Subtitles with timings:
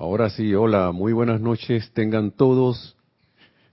[0.00, 2.96] Ahora sí, hola, muy buenas noches, tengan todos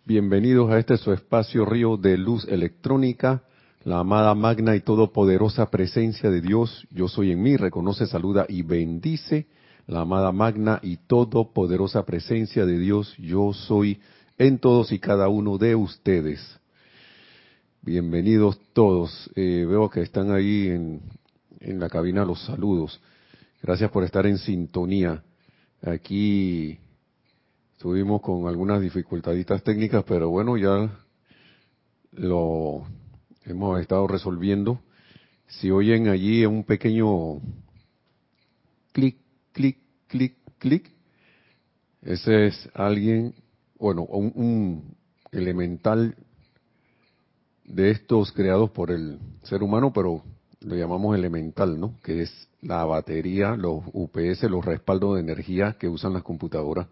[0.06, 3.44] bienvenidos a este su espacio río de luz electrónica,
[3.84, 8.64] la amada magna y todopoderosa presencia de Dios, yo soy en mí, reconoce, saluda y
[8.64, 9.46] bendice
[9.86, 14.00] la amada magna y todopoderosa presencia de Dios, yo soy
[14.40, 16.60] en todos y cada uno de ustedes.
[17.84, 19.30] Bienvenidos todos.
[19.36, 21.02] Eh, veo que están ahí en,
[21.60, 23.00] en la cabina los saludos.
[23.62, 25.22] Gracias por estar en sintonía.
[25.86, 26.80] Aquí
[27.74, 30.90] estuvimos con algunas dificultaditas técnicas, pero bueno, ya
[32.14, 32.88] lo
[33.44, 34.80] hemos estado resolviendo.
[35.46, 37.40] Si oyen allí un pequeño
[38.94, 39.18] clic,
[39.52, 39.78] clic,
[40.08, 40.92] clic, clic,
[42.02, 43.36] ese es alguien,
[43.78, 44.96] bueno, un, un
[45.32, 46.16] elemental
[47.64, 50.24] de estos creados por el ser humano, pero
[50.66, 51.96] lo llamamos elemental, ¿no?
[52.04, 56.88] Que es la batería, los UPS, los respaldos de energía que usan las computadoras,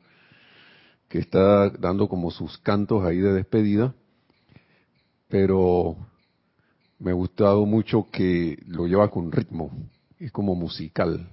[1.09, 3.95] que está dando como sus cantos ahí de despedida,
[5.27, 5.95] pero
[6.99, 9.71] me ha gustado mucho que lo lleva con ritmo,
[10.19, 11.27] es como musical.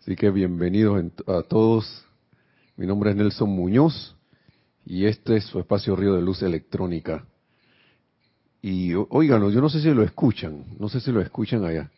[0.00, 2.06] Así que bienvenidos a todos.
[2.76, 4.16] Mi nombre es Nelson Muñoz
[4.86, 7.26] y este es su espacio Río de Luz Electrónica.
[8.64, 11.90] Y oíganlo, yo no sé si lo escuchan, no sé si lo escuchan allá.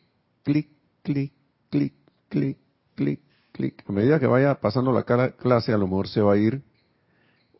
[0.43, 0.67] Clic,
[1.03, 1.31] clic,
[1.69, 1.93] clic,
[2.31, 2.57] clic,
[2.95, 3.21] clic,
[3.53, 3.85] clic.
[3.87, 6.63] A medida que vaya pasando la clase, a lo mejor se va a ir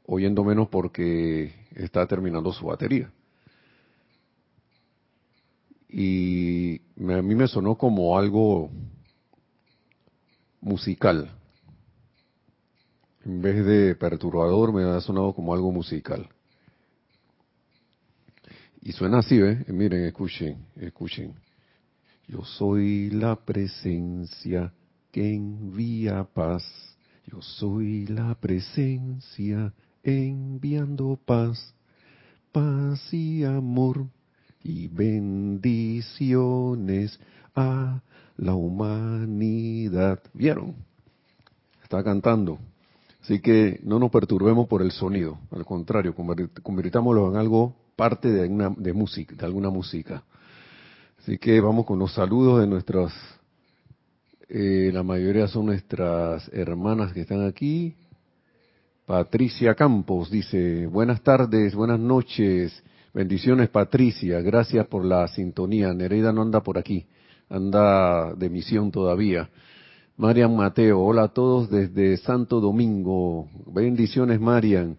[0.07, 3.13] oyendo menos porque está terminando su batería.
[5.87, 8.71] Y a mí me sonó como algo
[10.63, 11.31] musical.
[13.27, 16.31] En vez de perturbador, me ha sonado como algo musical.
[18.87, 19.67] Y suena así, ¿ves?
[19.71, 21.33] Miren, escuchen, escuchen.
[22.29, 24.75] Yo soy la presencia
[25.11, 26.63] que envía paz.
[27.27, 31.75] Yo soy la presencia enviando paz,
[32.53, 34.07] paz y amor
[34.63, 37.19] y bendiciones
[37.55, 38.03] a
[38.37, 40.21] la humanidad.
[40.35, 40.75] ¿Vieron?
[41.83, 42.59] Está cantando.
[43.23, 45.39] Así que no nos perturbemos por el sonido.
[45.53, 50.23] Al contrario, convirtámoslo en algo parte de, una, de música, de alguna música.
[51.19, 53.13] Así que vamos con los saludos de nuestras,
[54.49, 57.95] eh, la mayoría son nuestras hermanas que están aquí.
[59.07, 62.83] Patricia Campos dice, buenas tardes, buenas noches,
[63.13, 65.93] bendiciones Patricia, gracias por la sintonía.
[65.93, 67.07] Nereida no anda por aquí,
[67.49, 69.49] anda de misión todavía.
[70.17, 74.97] Marian Mateo, hola a todos desde Santo Domingo, bendiciones Marian.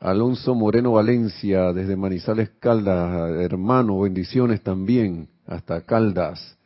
[0.00, 6.56] Alonso Moreno Valencia, desde Manizales Caldas, hermano, bendiciones también hasta Caldas.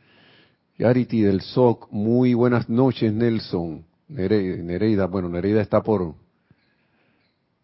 [0.79, 3.85] Yarity del SOC, muy buenas noches Nelson.
[4.07, 6.15] Nereida, bueno, Nereida está por,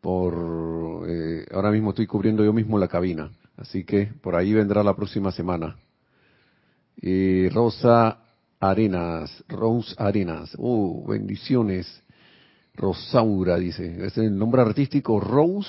[0.01, 4.83] por, eh, ahora mismo estoy cubriendo yo mismo la cabina, así que por ahí vendrá
[4.83, 5.77] la próxima semana.
[6.97, 8.19] Y Rosa
[8.59, 12.03] Arenas, Rose Arenas, uh, bendiciones.
[12.81, 15.69] Rosaura dice, es el nombre artístico Rose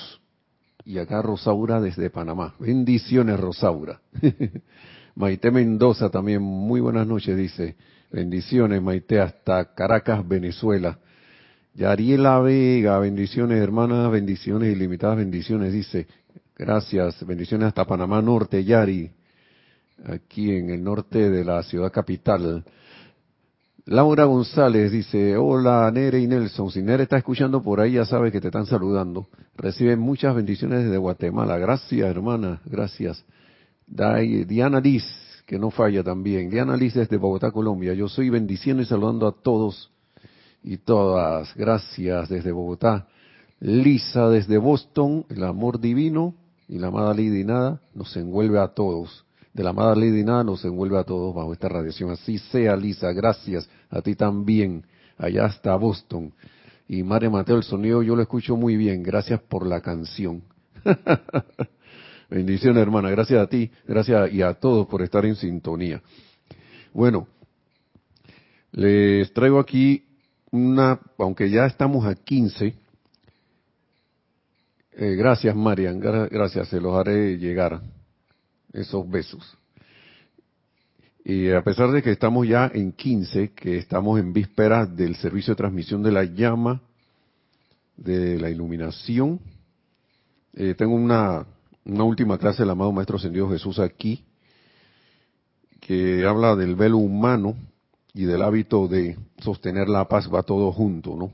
[0.82, 2.54] y acá Rosaura desde Panamá.
[2.58, 4.00] Bendiciones Rosaura.
[5.14, 7.76] Maite Mendoza también, muy buenas noches, dice.
[8.10, 10.98] Bendiciones, Maite, hasta Caracas, Venezuela.
[11.74, 16.06] Yariela Vega, bendiciones, hermanas, bendiciones ilimitadas, bendiciones, dice.
[16.56, 19.10] Gracias, bendiciones hasta Panamá Norte, Yari,
[20.06, 22.64] aquí en el norte de la ciudad capital.
[23.86, 28.30] Laura González dice, hola Nere y Nelson, si Nere está escuchando por ahí ya sabe
[28.30, 29.26] que te están saludando.
[29.56, 31.58] Reciben muchas bendiciones desde Guatemala.
[31.58, 33.24] Gracias, hermana, gracias.
[33.88, 35.04] Diana Liz,
[35.46, 36.48] que no falla también.
[36.48, 37.92] Diana Liz desde Bogotá, Colombia.
[37.92, 39.90] Yo soy bendiciendo y saludando a todos
[40.62, 41.52] y todas.
[41.56, 43.08] Gracias desde Bogotá.
[43.58, 46.34] Lisa desde Boston, el amor divino
[46.68, 49.24] y la amada Lady Nada nos envuelve a todos.
[49.52, 52.10] De la amada Lady Nada nos envuelve a todos bajo esta radiación.
[52.10, 53.12] Así sea, Lisa.
[53.12, 53.68] Gracias.
[53.90, 54.84] A ti también.
[55.18, 56.32] Allá hasta Boston.
[56.88, 59.02] Y María Mateo, el sonido yo lo escucho muy bien.
[59.02, 60.42] Gracias por la canción.
[62.30, 63.10] Bendiciones, hermana.
[63.10, 66.02] Gracias a ti, gracias y a todos por estar en sintonía.
[66.94, 67.28] Bueno,
[68.72, 70.04] les traigo aquí
[70.50, 72.74] una, aunque ya estamos a 15.
[74.94, 76.00] Eh, gracias, Marian.
[76.00, 77.80] Gracias, se los haré llegar
[78.72, 79.56] esos besos.
[81.24, 85.52] Y a pesar de que estamos ya en 15, que estamos en vísperas del servicio
[85.52, 86.82] de transmisión de la llama,
[87.96, 89.40] de la iluminación,
[90.54, 91.46] eh, tengo una
[91.84, 94.24] una última clase del amado Maestro Ascendido Jesús aquí,
[95.80, 97.56] que habla del velo humano
[98.14, 101.32] y del hábito de sostener la paz, va todo junto, ¿no?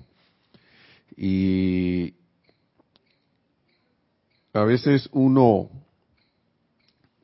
[1.17, 2.15] Y
[4.55, 5.69] a veces uno,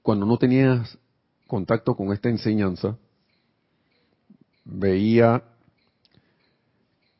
[0.04, 0.98] cuando no tenías
[1.46, 2.98] contacto con esta enseñanza,
[4.66, 5.42] veía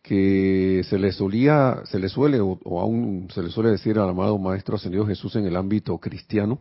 [0.03, 4.37] que se le solía, se le suele, o, aún se le suele decir al amado
[4.37, 6.59] Maestro Ascendido Jesús en el ámbito cristiano,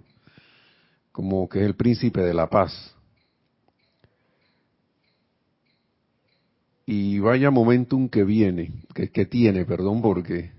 [1.12, 2.96] como que es el príncipe de la paz.
[6.86, 10.52] Y vaya momentum que viene, que, que tiene, perdón, porque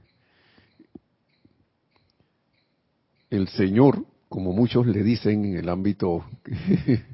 [3.31, 7.05] el Señor, como muchos le dicen en el ámbito, en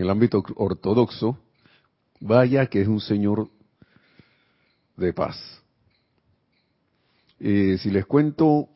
[0.00, 1.38] el ámbito ortodoxo,
[2.18, 3.48] vaya que es un Señor
[4.96, 5.62] de paz.
[7.38, 8.68] Eh, si les cuento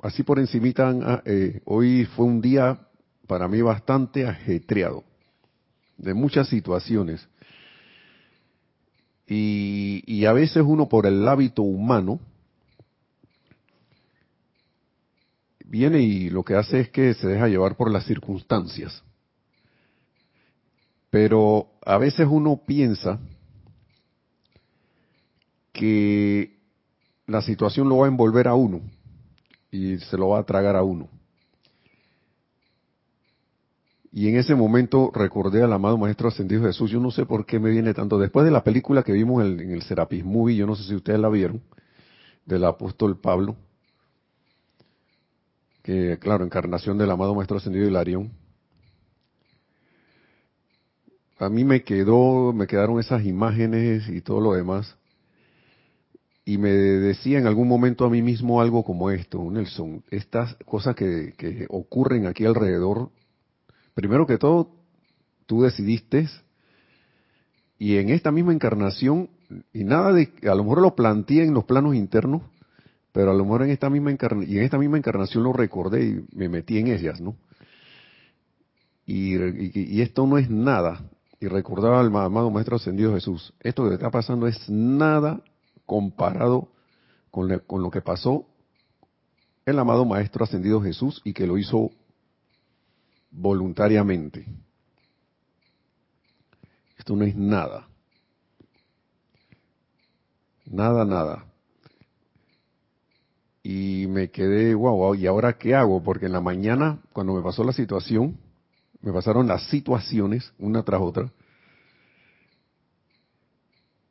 [0.00, 2.78] así por encimita, eh, hoy fue un día
[3.26, 5.02] para mí bastante ajetreado,
[5.98, 7.28] de muchas situaciones.
[9.26, 12.20] Y a veces uno por el hábito humano
[15.66, 19.02] viene y lo que hace es que se deja llevar por las circunstancias.
[21.10, 23.18] Pero a veces uno piensa
[25.72, 26.56] que
[27.26, 28.80] la situación lo va a envolver a uno
[29.70, 31.08] y se lo va a tragar a uno.
[34.12, 36.90] Y en ese momento recordé al amado Maestro Ascendido Jesús.
[36.90, 38.18] Yo no sé por qué me viene tanto.
[38.18, 41.20] Después de la película que vimos en, el Serapis Movie, yo no sé si ustedes
[41.20, 41.60] la vieron,
[42.46, 43.56] del apóstol Pablo,
[45.86, 48.32] que claro, encarnación del amado Maestro Ascendido Hilarión.
[51.38, 54.96] A mí me quedó, me quedaron esas imágenes y todo lo demás
[56.44, 60.94] y me decía en algún momento a mí mismo algo como esto, Nelson, estas cosas
[60.94, 63.10] que, ocurren aquí alrededor,
[63.94, 64.70] primero que todo,
[65.46, 66.28] tú decidiste,
[67.80, 69.28] y en esta misma encarnación,
[69.72, 72.42] y nada de, a lo mejor lo planteé en los planos internos,
[73.16, 76.04] pero a lo mejor en esta misma encarnación, y en esta misma encarnación lo recordé
[76.04, 77.34] y me metí en ellas, ¿no?
[79.06, 81.02] Y, esto no es nada,
[81.40, 85.40] y recordaba al amado Maestro Ascendido Jesús, esto que está pasando es nada
[85.86, 86.68] comparado
[87.30, 88.44] con, lo que pasó
[89.64, 91.92] el amado Maestro Ascendido Jesús y que lo hizo
[93.30, 94.44] voluntariamente.
[96.98, 97.88] Esto no es nada.
[100.66, 101.46] Nada, nada.
[103.68, 106.00] Y me quedé, wow, ¿y ahora qué hago?
[106.00, 108.38] Porque en la mañana, cuando me pasó la situación,
[109.00, 111.32] me pasaron las situaciones una tras otra,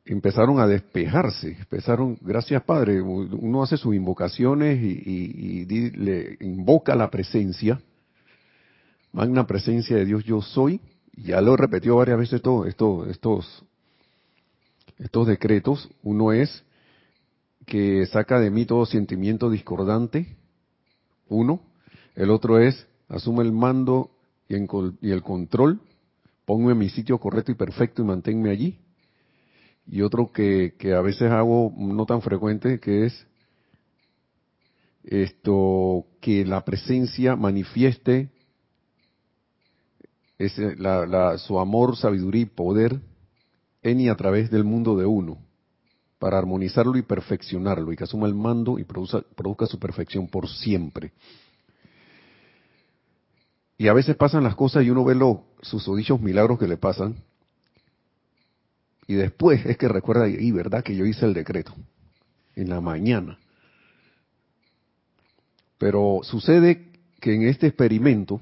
[0.04, 7.80] empezaron a despejarse, empezaron, gracias Padre, uno hace sus invocaciones y, le invoca la presencia,
[9.10, 10.82] magna presencia de Dios yo soy,
[11.16, 13.64] ya lo he repetido varias veces todo, esto, estos,
[14.98, 16.62] estos decretos, uno es
[17.66, 20.36] que saca de mí todo sentimiento discordante,
[21.28, 21.60] uno,
[22.14, 24.10] el otro es asume el mando
[24.48, 24.54] y,
[25.10, 25.80] el control,
[26.44, 28.78] pongo en mi sitio correcto y perfecto y manténme allí,
[29.88, 33.26] y otro que, que a veces hago no tan frecuente, que es
[35.04, 38.30] esto que la presencia manifieste
[40.38, 43.00] ese, la, su amor, sabiduría y poder
[43.82, 45.38] en y a través del mundo de uno,
[46.18, 51.12] para armonizarlo y perfeccionarlo, y que asuma el mando y produzca, su perfección por siempre.
[53.78, 57.16] Y a veces pasan las cosas y uno ve los susodichos milagros que le pasan,
[59.06, 61.74] y después es que recuerda, y verdad que yo hice el decreto,
[62.56, 63.38] en la mañana.
[65.78, 68.40] Pero sucede que en este experimento,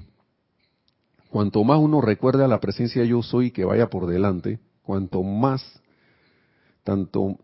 [1.29, 5.81] cuanto más uno recuerda la presencia yo soy que vaya por delante, cuanto más,
[6.85, 7.39] tanto,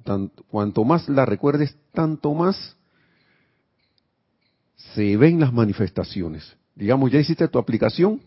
[0.50, 2.77] cuanto más la recuerdes, tanto más
[4.93, 6.55] se ven las manifestaciones.
[6.75, 8.21] Digamos, ya hiciste tu aplicación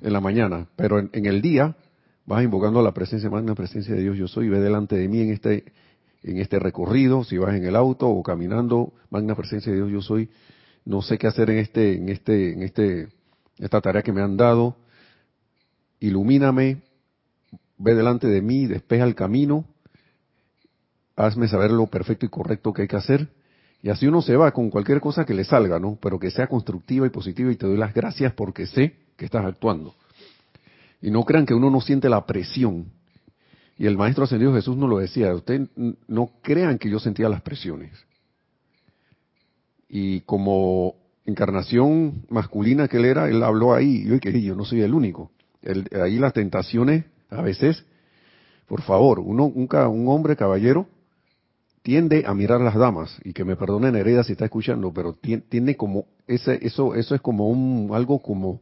[0.00, 1.76] en la mañana, pero en el día
[2.24, 5.30] vas invocando la presencia, magna presencia de Dios yo soy, ve delante de mí en
[5.30, 5.64] este,
[6.22, 10.00] en este recorrido, si vas en el auto o caminando, magna presencia de Dios yo
[10.00, 10.30] soy,
[10.86, 13.08] no sé qué hacer en este, en este, en este,
[13.58, 14.76] esta tarea que me han dado,
[16.00, 16.87] ilumíname,
[17.78, 19.64] ve delante de mí, despeja el camino,
[21.16, 23.28] hazme saber lo perfecto y correcto que hay que hacer,
[23.82, 25.98] y así uno se va con cualquier cosa que le salga, ¿no?
[26.00, 29.44] Pero que sea constructiva y positiva y te doy las gracias porque sé que estás
[29.44, 29.94] actuando.
[31.00, 32.86] Y no crean que uno no siente la presión.
[33.76, 35.68] Y el Maestro Ascendido Jesús nos lo decía, ustedes
[36.08, 37.92] no crean que yo sentía las presiones.
[39.88, 44.80] Y como encarnación masculina que él era, él habló ahí, yo que yo no soy
[44.80, 45.30] el único.
[46.02, 47.84] ahí las tentaciones, a veces,
[48.66, 50.88] por favor, uno, un, un hombre caballero,
[51.82, 55.14] tiende a mirar a las damas y que me perdonen Hereda si está escuchando, pero
[55.14, 58.60] tiene, como ese eso eso es como un algo como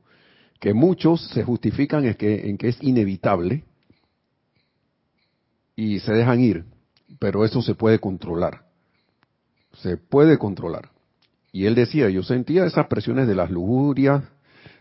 [0.60, 3.64] que muchos se justifican en que en que es inevitable
[5.74, 6.64] y se dejan ir,
[7.18, 8.64] pero eso se puede controlar.
[9.74, 10.90] Se puede controlar.
[11.52, 14.22] Y él decía, yo sentía esas presiones de las lujurias,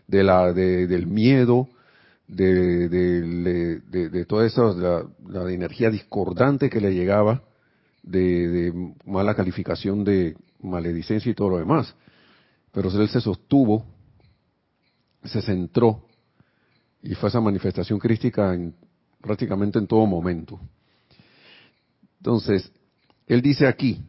[0.06, 1.68] de la del miedo,
[2.28, 3.80] de, de,
[4.10, 7.42] de, toda esa la, energía discordante que le llegaba
[8.02, 8.72] de,
[9.04, 11.94] mala calificación de maledicencia y todo lo demás.
[12.72, 13.84] Pero él se sostuvo,
[15.24, 16.04] se centró
[17.02, 18.74] y fue esa manifestación crística en,
[19.20, 20.60] prácticamente en todo momento.
[22.18, 22.72] Entonces,
[23.26, 24.02] él dice aquí,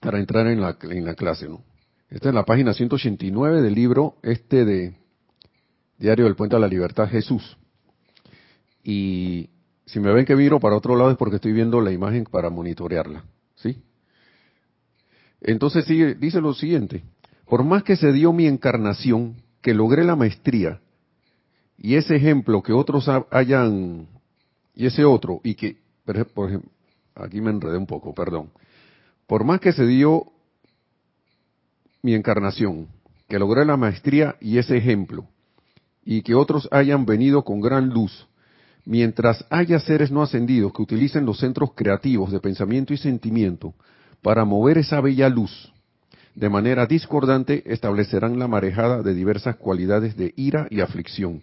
[0.00, 1.62] para entrar en la, en la clase, ¿no?
[2.08, 4.96] Esta es la página 189 del libro este de
[5.98, 7.56] Diario del Puente a la Libertad Jesús.
[8.82, 9.50] Y
[9.86, 12.50] si me ven que miro para otro lado es porque estoy viendo la imagen para
[12.50, 13.24] monitorearla,
[13.54, 13.82] ¿sí?
[15.40, 17.02] Entonces sigue, dice lo siguiente,
[17.46, 20.80] por más que se dio mi encarnación, que logré la maestría,
[21.78, 24.08] y ese ejemplo que otros hayan,
[24.74, 26.70] y ese otro, y que, por ejemplo,
[27.14, 28.50] aquí me enredé un poco, perdón,
[29.26, 30.26] por más que se dio
[32.02, 32.88] mi encarnación,
[33.28, 35.28] que logré la maestría y ese ejemplo,
[36.06, 38.28] y que otros hayan venido con gran luz,
[38.84, 43.74] mientras haya seres no ascendidos que utilicen los centros creativos de pensamiento y sentimiento
[44.22, 45.72] para mover esa bella luz,
[46.36, 51.42] de manera discordante establecerán la marejada de diversas cualidades de ira y aflicción.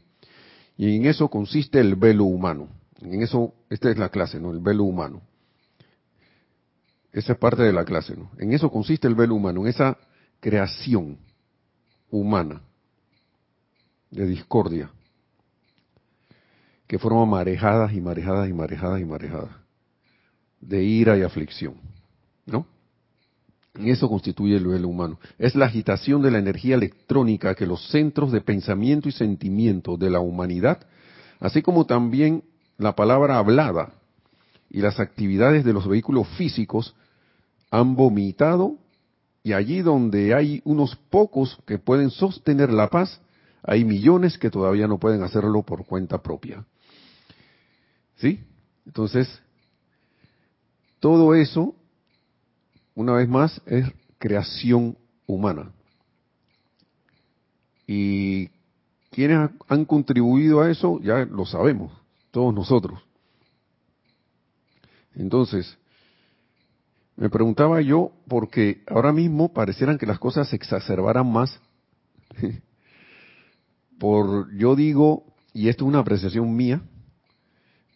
[0.78, 2.70] Y en eso consiste el velo humano.
[3.02, 4.52] En eso, esta es la clase, ¿no?
[4.52, 5.22] El velo humano.
[7.12, 8.32] Esa es parte de la clase, ¿no?
[8.40, 9.98] En eso consiste el velo humano, en esa
[10.40, 11.18] creación
[12.10, 12.62] humana
[14.14, 14.90] de discordia
[16.88, 19.50] que forma marejadas y marejadas y marejadas y marejadas
[20.62, 21.76] de ira y aflicción,
[22.46, 22.66] ¿no?
[23.80, 25.20] Y eso constituye el velo humano.
[25.40, 30.12] Es la agitación de la energía electrónica que los centros de pensamiento y sentimiento de
[30.12, 30.86] la humanidad,
[31.40, 32.44] así como también
[32.78, 33.94] la palabra hablada
[34.70, 36.96] y las actividades de los vehículos físicos
[37.72, 38.78] han vomitado
[39.42, 43.20] y allí donde hay unos pocos que pueden sostener la paz,
[43.64, 46.66] hay millones que todavía no pueden hacerlo por cuenta propia.
[48.18, 48.40] ¿Sí?
[48.86, 49.42] Entonces,
[51.00, 51.76] todo eso,
[52.96, 53.86] una vez más, es
[54.18, 55.72] creación humana.
[57.88, 58.50] Y
[59.10, 61.92] quienes han contribuido a eso, ya lo sabemos,
[62.32, 63.02] todos nosotros.
[65.16, 65.78] Entonces,
[67.16, 71.60] me preguntaba yo, porque ahora mismo parecieran que las cosas se exacerbaran más.
[74.04, 76.82] Por, yo digo, y esto es una apreciación mía,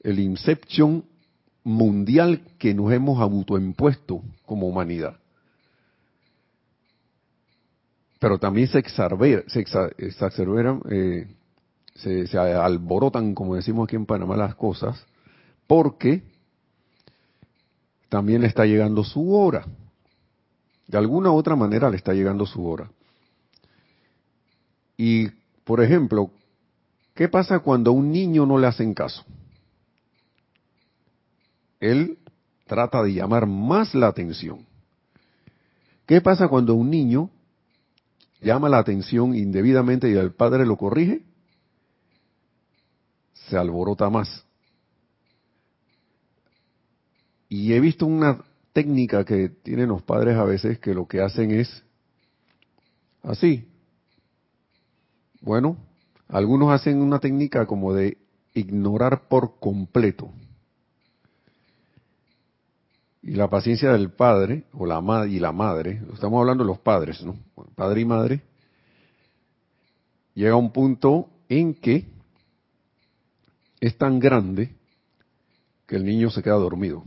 [0.04, 1.04] el inception
[1.66, 5.18] mundial que nos hemos autoimpuesto como humanidad.
[8.20, 9.66] Pero también se se,
[9.98, 11.28] exacerberan, eh,
[11.96, 15.06] se, alborotan, como decimos aquí en Panamá, las cosas,
[15.68, 16.24] porque
[18.08, 19.66] también le está llegando su hora.
[20.88, 22.90] De alguna u otra manera le está llegando su hora.
[24.96, 25.37] Y,
[25.68, 26.32] por ejemplo,
[27.14, 29.24] ¿qué pasa cuando a un niño no le hacen caso?
[31.80, 32.18] él
[32.66, 34.66] trata de llamar más la atención.
[36.06, 37.30] ¿Qué pasa cuando un niño
[38.42, 41.24] llama la atención indebidamente y el padre lo corrige?
[43.34, 44.46] Se alborota más.
[47.50, 48.44] Y he visto una
[48.74, 51.84] técnica que tienen los padres a veces que lo que hacen es
[53.24, 53.68] así.
[55.48, 55.78] Bueno,
[56.28, 58.18] algunos hacen una técnica como de
[58.54, 60.30] ignorar por completo
[63.22, 67.24] y la paciencia del padre o la y la madre, estamos hablando de los padres,
[67.24, 67.38] ¿no?
[67.76, 68.42] Padre y madre,
[70.34, 72.06] llega a un punto en que
[73.80, 74.76] es tan grande
[75.86, 77.06] que el niño se queda dormido.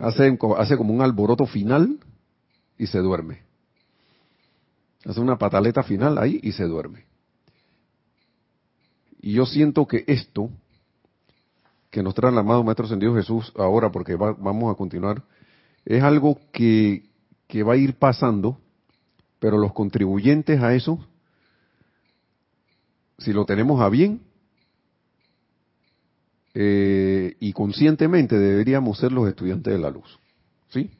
[0.00, 1.98] Hace, hace como un alboroto final
[2.78, 3.45] y se duerme.
[5.06, 7.04] Hace una pataleta final ahí y se duerme.
[9.20, 10.50] Y yo siento que esto
[11.90, 15.22] que nos trae el amado Maestro Ascendido Jesús ahora, porque vamos a continuar,
[15.84, 17.04] es algo que,
[17.46, 18.58] que va a ir pasando,
[19.38, 20.98] pero los contribuyentes a eso,
[23.16, 24.20] si lo tenemos a bien,
[26.52, 30.18] eh, y conscientemente deberíamos ser los estudiantes de la luz.
[30.68, 30.90] ¿Sí?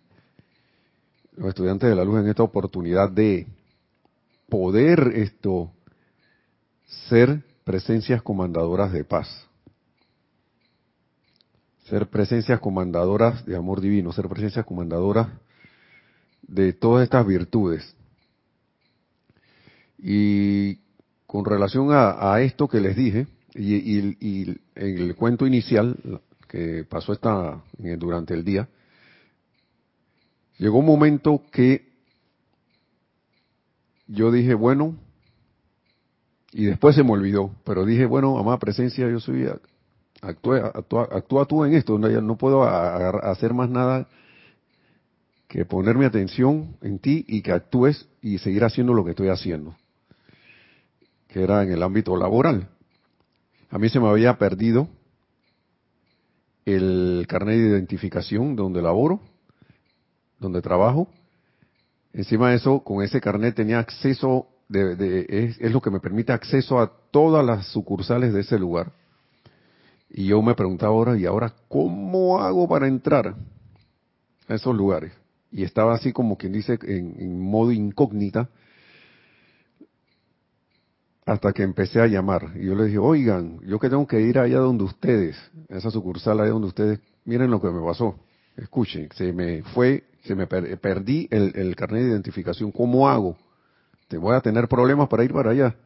[1.37, 3.47] Los estudiantes de la luz en esta oportunidad de
[4.49, 5.73] poder esto
[7.09, 9.47] ser presencias comandadoras de paz
[11.89, 15.29] ser presencias comandadoras de amor divino, ser presencias comandadoras
[16.43, 17.95] de todas estas virtudes.
[19.99, 20.79] Y
[21.27, 25.97] con relación a, esto que les dije, y, en el cuento inicial
[26.49, 28.69] que pasó esta, durante el día,
[30.59, 31.96] llegó un momento que
[34.07, 34.97] yo dije, bueno,
[36.53, 39.49] y después se me olvidó, pero dije, bueno, amada presencia, yo soy,
[40.23, 44.09] actúa, actúa, tú en esto, no, no puedo hacer más nada
[45.49, 49.29] que poner mi atención en ti y que actúes y seguir haciendo lo que estoy
[49.29, 49.77] haciendo,
[51.29, 52.69] que era en el ámbito laboral.
[53.71, 54.89] A mí se me había perdido
[56.65, 59.21] el carnet de identificación donde laboro,
[60.41, 61.09] donde trabajo.
[62.17, 66.91] Encima de eso, con ese carnet tenía acceso es, lo que me permite acceso a
[67.11, 68.91] todas las sucursales de ese lugar.
[70.09, 73.35] Y yo me preguntaba ahora, ¿y ahora cómo hago para entrar
[74.49, 75.13] a esos lugares?
[75.51, 78.49] Y estaba así como quien dice en, modo incógnita
[81.27, 82.53] hasta que empecé a llamar.
[82.57, 85.37] Y yo le dije, oigan, yo que tengo que ir allá donde ustedes,
[85.69, 88.19] a esa sucursal allá donde ustedes, miren lo que me pasó.
[88.57, 92.71] Escuchen, se me fue, se me perdí el, el carnet de identificación.
[92.71, 93.37] ¿Cómo hago?
[94.09, 95.77] te voy a tener problemas para ir para allá.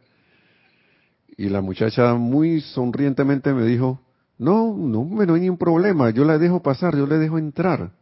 [1.37, 4.01] Y la muchacha muy sonrientemente me dijo,
[4.39, 7.93] no, no, no hay ningún problema, yo la dejo pasar, yo le dejo entrar.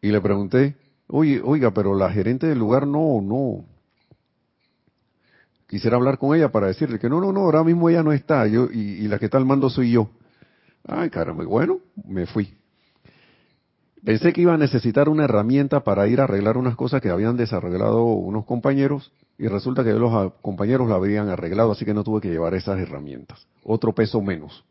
[0.00, 3.64] Y le pregunté, oye, oiga, pero la gerente del lugar no, no.
[5.66, 8.46] Quisiera hablar con ella para decirle que no, no, no, ahora mismo ella no está,
[8.46, 10.10] yo, y, y la que está al mando soy yo.
[10.86, 12.54] Ay, caramba, bueno, me fui.
[14.04, 17.38] Pensé que iba a necesitar una herramienta para ir a arreglar unas cosas que habían
[17.38, 22.20] desarreglado unos compañeros y resulta que los compañeros la habían arreglado, así que no tuve
[22.20, 23.46] que llevar esas herramientas.
[23.62, 24.62] Otro peso menos.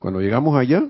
[0.00, 0.88] Cuando llegamos allá,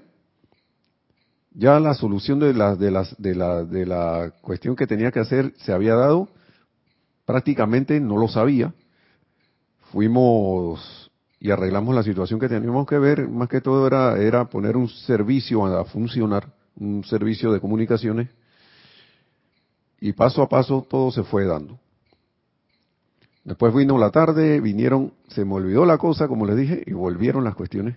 [1.52, 5.20] ya la solución de la, de, las, de, la, de la cuestión que tenía que
[5.20, 6.30] hacer se había dado,
[7.26, 8.72] prácticamente no lo sabía.
[9.92, 14.78] Fuimos y arreglamos la situación que teníamos que ver, más que todo era, era poner
[14.78, 18.28] un servicio a funcionar un servicio de comunicaciones,
[20.00, 21.78] y paso a paso todo se fue dando.
[23.44, 27.44] Después vino la tarde, vinieron, se me olvidó la cosa, como les dije, y volvieron
[27.44, 27.96] las cuestiones.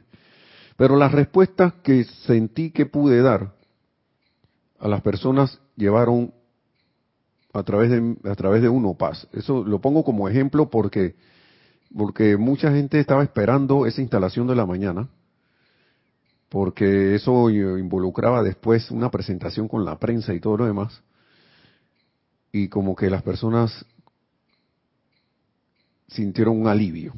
[0.78, 3.54] Pero las respuestas que sentí que pude dar
[4.80, 6.34] a las personas llevaron
[7.54, 9.28] a través de, a través de uno paz.
[9.32, 11.16] Eso lo pongo como ejemplo porque,
[11.96, 15.08] porque mucha gente estaba esperando esa instalación de la mañana
[16.54, 21.02] porque eso involucraba después una presentación con la prensa y todo lo demás.
[22.52, 23.84] Y como que las personas
[26.10, 27.16] sintieron un alivio.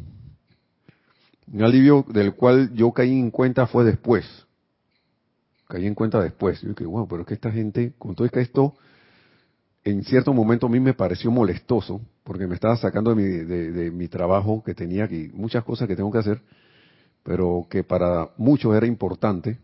[1.52, 4.26] Un alivio del cual yo caí en cuenta fue después.
[5.68, 6.62] Caí en cuenta después.
[6.62, 8.74] Yo dije, bueno, pero es que esta gente, con todo es que esto,
[9.84, 13.92] en cierto momento a mí me pareció molestoso, porque me estaba sacando de mi, de
[13.92, 16.42] mi trabajo que tenía aquí, muchas cosas que tengo que hacer,
[17.26, 19.58] pero que para muchos era importante.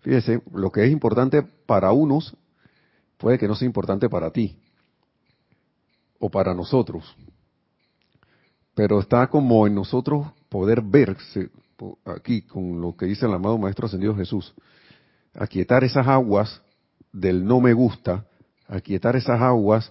[0.00, 2.36] Fíjese, lo que es importante para unos
[3.16, 4.54] puede que no sea importante para ti
[6.18, 7.16] o para nosotros.
[8.74, 11.48] Pero está como en nosotros poder verse
[12.04, 14.54] aquí con lo que dice el amado Maestro Ascendido Jesús.
[15.34, 16.60] Aquietar esas aguas
[17.12, 18.26] del no me gusta,
[18.66, 19.90] aquietar esas aguas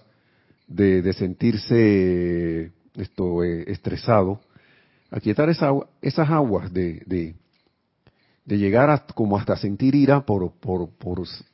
[0.68, 4.40] de, de sentirse esto eh, estresado,
[5.10, 7.34] aquietar esa, esas aguas de,
[8.46, 10.52] llegar como hasta sentir ira por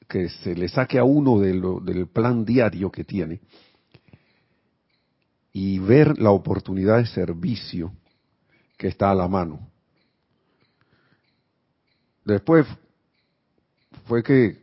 [0.08, 3.40] que se le saque a uno del plan diario que tiene
[5.52, 7.92] y ver la oportunidad de servicio
[8.76, 9.68] que está a la mano.
[12.24, 12.66] Después
[14.06, 14.58] fue que,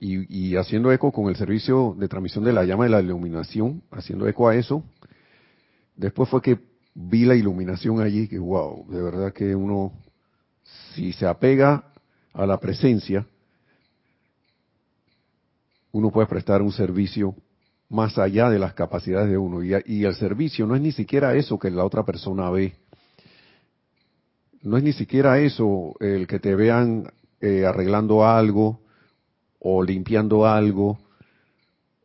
[0.00, 3.82] y, y, haciendo eco con el servicio de transmisión de la llama de la iluminación,
[3.92, 4.82] haciendo eco a eso,
[5.96, 6.58] después fue que
[6.94, 9.92] vi la iluminación allí, que wow, de verdad que uno,
[10.94, 11.92] si se apega
[12.32, 13.26] a la presencia,
[15.92, 17.34] uno puede prestar un servicio
[17.88, 19.62] más allá de las capacidades de uno.
[19.62, 22.74] Y, el servicio no es ni siquiera eso que la otra persona ve.
[24.62, 28.80] No es ni siquiera eso el que te vean eh, arreglando algo
[29.60, 30.98] o limpiando algo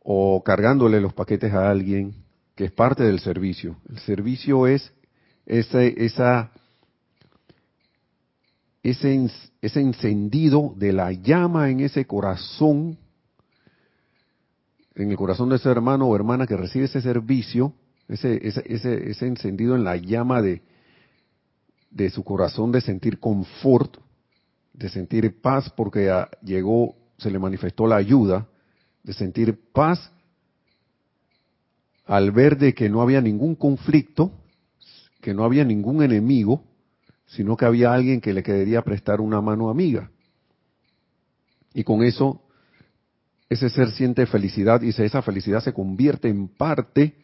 [0.02, 2.19] o cargándole los paquetes a alguien
[2.60, 3.78] que es parte del servicio.
[3.88, 4.92] El servicio es
[5.46, 6.52] ese, esa,
[8.82, 9.30] ese,
[9.62, 12.98] ese encendido de la llama en ese corazón,
[14.94, 17.72] en el corazón de ese hermano o hermana que recibe ese servicio,
[18.08, 20.60] ese, ese, ese, ese encendido en la llama de,
[21.90, 23.96] de su corazón de sentir confort,
[24.74, 28.46] de sentir paz porque llegó, se le manifestó la ayuda,
[29.02, 30.12] de sentir paz
[32.10, 34.32] al ver de que no había ningún conflicto,
[35.20, 36.64] que no había ningún enemigo,
[37.26, 40.10] sino que había alguien que le quería prestar una mano amiga.
[41.72, 42.42] Y con eso,
[43.48, 47.14] ese ser siente felicidad y esa felicidad se convierte en parte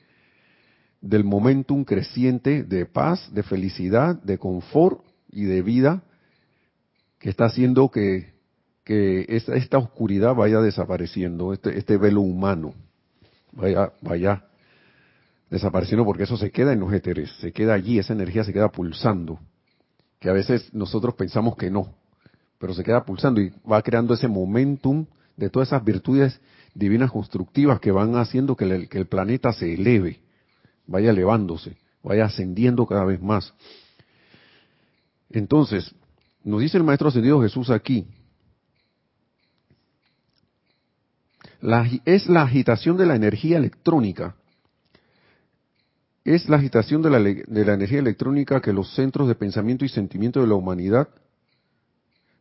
[1.01, 6.05] del momentum creciente de paz, de felicidad, de confort y de vida
[7.19, 8.37] que está haciendo que,
[8.87, 12.73] esta, oscuridad vaya desapareciendo, este, este velo humano
[13.51, 14.45] vaya, vaya
[15.51, 18.69] desapareciendo porque eso se queda en los éteres, se queda allí, esa energía se queda
[18.69, 19.39] pulsando,
[20.19, 21.95] que a veces nosotros pensamos que no,
[22.59, 25.07] pero se queda pulsando y va creando ese momentum
[25.37, 26.41] de todas esas virtudes
[26.75, 30.21] divinas constructivas que van haciendo que el, planeta se eleve,
[30.87, 33.53] vaya elevándose, vaya ascendiendo cada vez más.
[35.31, 35.95] Entonces,
[36.45, 38.07] nos dice el Maestro Ascendido Jesús aquí,
[42.05, 44.37] es la agitación de la energía electrónica
[46.35, 49.89] es la agitación de la, de la, energía electrónica que los centros de pensamiento y
[49.89, 51.09] sentimiento de la humanidad,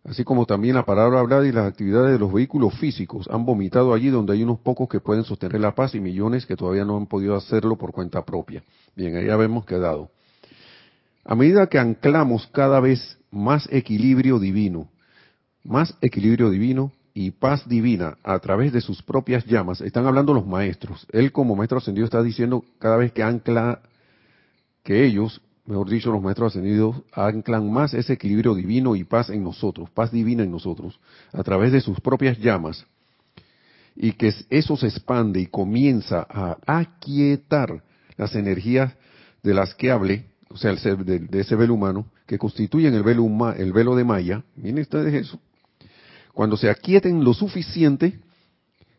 [0.03, 3.93] así como también la palabra hablada y las actividades de los vehículos físicos, han vomitado
[3.93, 6.97] allí donde hay unos pocos que pueden sostener la paz y millones que todavía no
[6.97, 8.63] han podido hacerlo por cuenta propia.
[8.95, 10.09] Bien, ahí habemos quedado.
[11.23, 14.89] A medida que anclamos cada vez más equilibrio divino,
[15.63, 20.45] más equilibrio divino, y paz divina a través de sus propias llamas, están hablando los
[20.45, 21.07] maestros.
[21.13, 23.81] Él como maestro ascendido está diciendo cada vez que ancla,
[24.83, 29.45] que ellos, mejor dicho, los maestros ascendidos, anclan más ese equilibrio divino y paz en
[29.45, 30.99] nosotros, paz divina en nosotros,
[31.31, 32.85] a través de sus propias llamas,
[33.95, 37.81] y que eso se expande y comienza a aquietar
[38.17, 38.93] las energías
[39.41, 43.25] de las que hable, o sea, de, ese velo humano, que constituyen el velo,
[43.55, 44.43] el velo de Maya.
[44.57, 45.39] Miren ustedes eso
[46.35, 48.19] cuando se aquieten lo suficiente,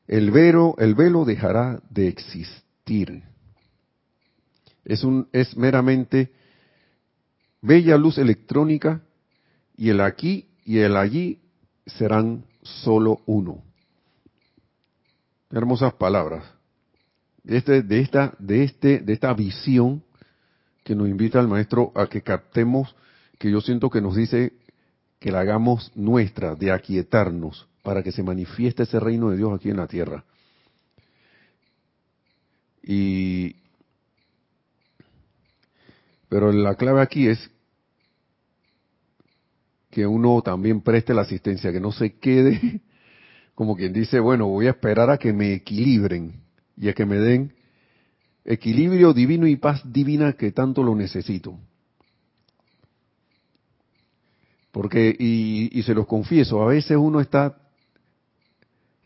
[0.08, 3.22] el velo, el velo dejará de existir.
[4.86, 6.32] Es, un, es meramente
[7.60, 9.02] bella luz electrónica
[9.76, 11.38] y el aquí y el allí
[11.84, 13.62] serán solo uno.
[15.50, 16.42] Hermosas palabras.
[17.44, 20.02] Este, de, esta, de, este, de esta visión
[20.82, 22.96] que nos invita el maestro a que captemos,
[23.38, 24.54] que yo siento que nos dice
[25.18, 29.70] que la hagamos nuestra, de aquietarnos, para que se manifieste ese reino de Dios aquí
[29.70, 30.24] en la tierra.
[32.82, 33.56] Y
[36.28, 37.50] pero la clave aquí es
[39.90, 42.82] que uno también preste la asistencia, que no se quede
[43.54, 46.42] como quien dice, bueno, voy a esperar a que me equilibren
[46.76, 47.54] y a que me den
[48.44, 51.58] equilibrio divino y paz divina que tanto lo necesito.
[54.76, 57.56] Porque, y, se los confieso, a veces uno está,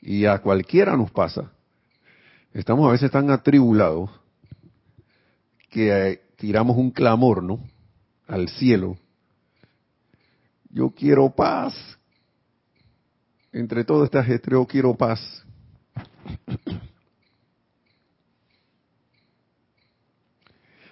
[0.03, 1.53] y a cualquiera nos pasa,
[2.53, 4.11] estamos a veces tan atribulados
[5.69, 7.61] que eh, tiramos un clamor, ¿no?
[8.27, 8.97] Al cielo.
[10.71, 11.77] Yo quiero paz.
[13.53, 15.21] Entre todo este ajetreo quiero paz.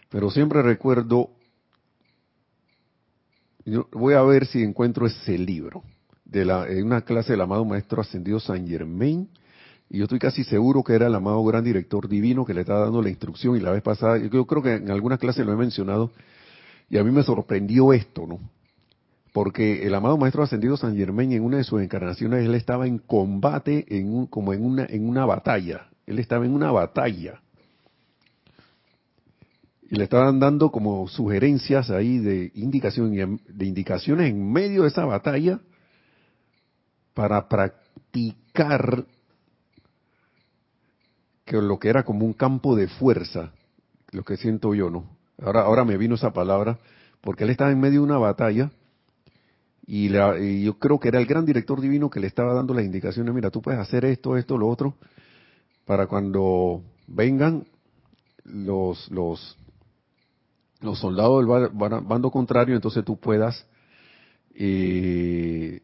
[0.08, 1.30] Pero siempre recuerdo
[3.92, 5.82] voy a ver si encuentro ese libro
[6.24, 9.28] de la, una clase del amado maestro ascendido San Germain.
[9.90, 12.80] Y yo estoy casi seguro que era el amado gran director divino que le estaba
[12.80, 13.56] dando la instrucción.
[13.56, 16.10] Y la vez pasada, yo creo que en alguna clase lo he mencionado.
[16.90, 18.38] Y a mí me sorprendió esto, ¿no?
[19.32, 22.98] Porque el amado maestro ascendido San Germain en una de sus encarnaciones, él estaba en
[22.98, 25.88] combate, en un, como en una, en una batalla.
[26.06, 27.40] Él estaba en una batalla
[29.90, 35.06] y le estaban dando como sugerencias ahí de indicación de indicaciones en medio de esa
[35.06, 35.60] batalla
[37.14, 39.06] para practicar
[41.44, 43.52] que lo que era como un campo de fuerza,
[44.12, 45.16] lo que siento yo, ¿no?
[45.42, 46.78] Ahora, ahora me vino esa palabra,
[47.22, 48.70] porque él estaba en medio de una batalla
[49.86, 52.84] y, y yo creo que era el gran director divino que le estaba dando las
[52.84, 54.96] indicaciones, mira, tú puedes hacer esto, esto, lo otro,
[55.86, 57.64] para cuando vengan
[58.44, 59.56] los, los,
[60.80, 63.66] los soldados del bando contrario, entonces tú puedas,
[64.54, 65.82] eh,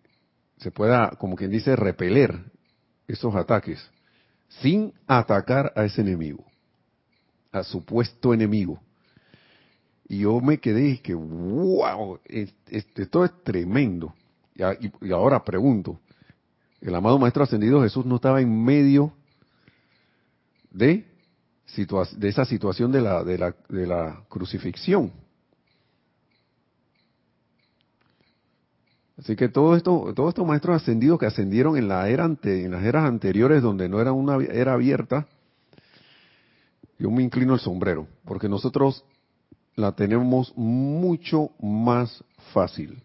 [0.58, 2.38] se pueda, como quien dice, repeler
[3.08, 3.90] esos ataques
[4.60, 6.44] sin atacar a ese enemigo,
[7.52, 8.80] a supuesto enemigo.
[10.06, 12.20] Y yo me quedé que, wow,
[12.70, 14.14] esto es tremendo.
[14.54, 15.98] Y, y ahora pregunto,
[16.80, 19.12] el amado Maestro Ascendido Jesús no estaba en medio
[20.70, 21.06] de
[22.16, 25.12] de esa situación de la, de la, de la crucifixión.
[29.18, 32.72] Así que todo esto, todos estos maestros ascendidos que ascendieron en la era ante, en
[32.72, 35.26] las eras anteriores donde no era una era abierta,
[36.98, 39.04] yo me inclino el sombrero, porque nosotros
[39.76, 43.02] la tenemos mucho más fácil,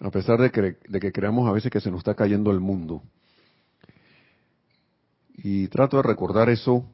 [0.00, 2.60] a pesar de que, de que creamos a veces que se nos está cayendo el
[2.60, 3.02] mundo.
[5.36, 6.84] Y trato de recordar eso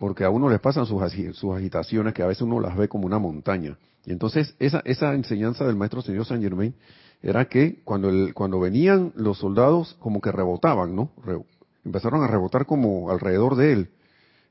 [0.00, 1.02] porque a uno les pasan sus,
[1.34, 3.76] sus agitaciones que a veces uno las ve como una montaña.
[4.06, 6.74] Y entonces esa, esa enseñanza del maestro señor Saint Germain
[7.22, 11.10] era que cuando, el, cuando venían los soldados como que rebotaban, ¿no?
[11.84, 13.90] empezaron a rebotar como alrededor de él,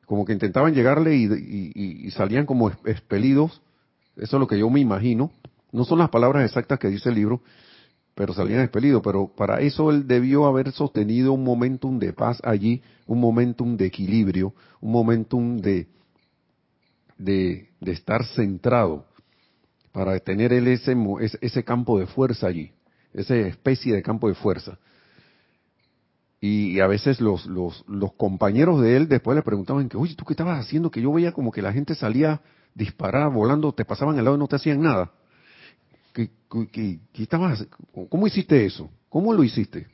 [0.05, 3.63] como que intentaban llegarle y, salían como expelidos,
[4.17, 5.31] eso es lo que yo me imagino,
[5.71, 7.41] no son las palabras exactas que dice el libro,
[8.19, 12.81] pero salían expelidos, pero para eso él debió haber sostenido un momentum de paz allí,
[13.07, 15.87] un momentum de equilibrio, un momentum de,
[17.17, 19.05] de, de estar centrado
[19.93, 20.97] para tener él ese,
[21.39, 22.73] ese campo de fuerza allí,
[23.13, 24.77] esa especie de campo de fuerza.
[26.41, 30.25] Y, a veces los, los, los, compañeros de él después le preguntaban que, oye, ¿tú
[30.25, 30.91] qué estabas haciendo?
[30.91, 32.41] Que yo veía como que la gente salía
[32.75, 35.09] disparada, volando, te pasaban al lado y no te hacían nada.
[36.13, 36.29] ¿Qué,
[36.71, 37.65] qué, estabas,
[38.09, 38.89] ¿Cómo hiciste eso?
[39.09, 39.87] ¿Cómo lo hiciste?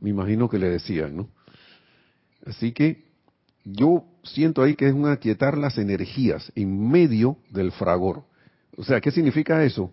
[0.00, 1.28] Me imagino que le decían, ¿no?
[2.46, 3.04] Así que
[3.64, 8.24] yo siento ahí que es un aquietar las energías en medio del fragor.
[8.76, 9.92] O sea, ¿qué significa eso?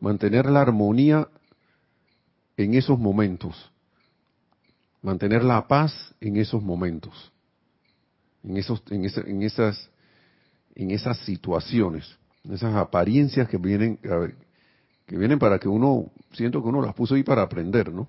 [0.00, 1.28] Mantener la armonía
[2.56, 3.70] en esos momentos.
[5.02, 7.32] Mantener la paz en esos momentos.
[8.42, 9.90] En, esos, en, en, esas,
[10.74, 12.18] en esas situaciones.
[12.44, 13.98] En esas apariencias que vienen,
[15.06, 18.08] que vienen para que uno, siento que uno las puso ahí para aprender, ¿no?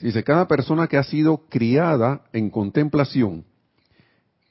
[0.00, 3.44] Dice, cada persona que ha sido criada en contemplación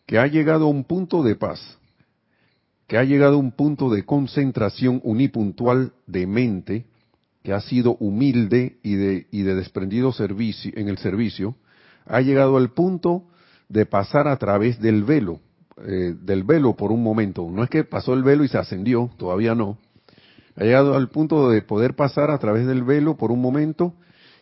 [0.05, 1.77] que ha llegado a un punto de paz,
[2.87, 6.85] que ha llegado a un punto de concentración unipuntual de mente,
[7.43, 11.55] que ha sido humilde y de, y de desprendido servicio, en el servicio,
[12.07, 13.25] ha llegado al punto
[13.67, 15.41] de pasar a través del velo,
[15.85, 17.49] eh, del velo por un momento.
[17.49, 19.77] No es que pasó el velo y se ascendió, todavía no.
[20.55, 23.93] Ha llegado al punto de poder pasar a través del velo por un momento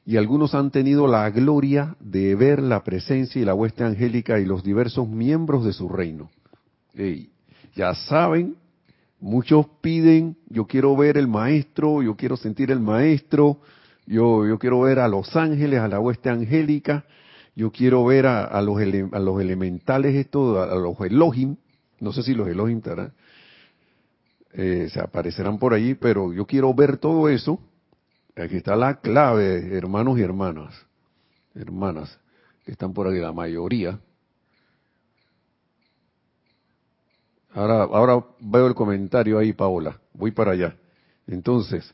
[0.06, 4.46] y algunos han tenido la gloria de ver la presencia y la hueste angélica y
[4.46, 6.30] los diversos miembros de su reino.
[7.76, 8.56] ya saben,
[9.20, 13.60] muchos piden, yo quiero ver el maestro, yo quiero sentir el maestro,
[14.06, 17.06] yo, yo quiero ver a los ángeles, a la hueste angélica,
[17.58, 21.58] yo quiero ver a, los, elementales, esto, a, los Elohim,
[22.00, 22.82] no sé si los Elohim
[24.54, 27.60] eh, se aparecerán por allí, pero yo quiero ver todo eso
[28.44, 30.86] Aquí está la clave, hermanos y hermanas,
[31.56, 32.20] hermanas
[32.64, 34.00] que están por aquí, la mayoría.
[37.54, 40.00] Ahora, ahora veo el comentario ahí, Paola.
[40.14, 40.76] Voy para allá.
[41.26, 41.92] Entonces,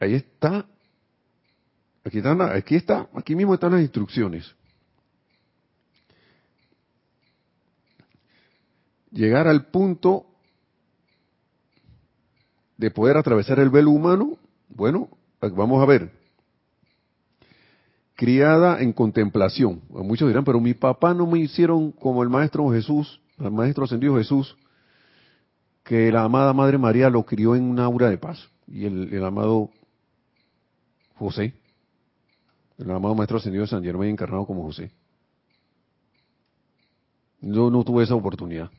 [0.00, 0.66] ahí está.
[2.08, 4.54] Aquí, están, aquí está, aquí mismo están las instrucciones.
[9.10, 10.24] Llegar al punto
[12.78, 14.38] de poder atravesar el velo humano?
[14.70, 16.10] Bueno, vamos a ver.
[18.14, 19.82] Criada en contemplación.
[19.90, 24.16] Muchos dirán, pero mi papá no me hicieron como el Maestro Jesús, el Maestro Ascendido
[24.16, 24.56] Jesús,
[25.84, 28.48] que la amada Madre María lo crió en una aura de paz.
[28.66, 29.68] Y el, amado
[31.16, 31.52] José,
[32.78, 34.90] el amado Maestro Ascendido de San Germán encarnado como José.
[37.40, 38.70] Yo no tuve esa oportunidad.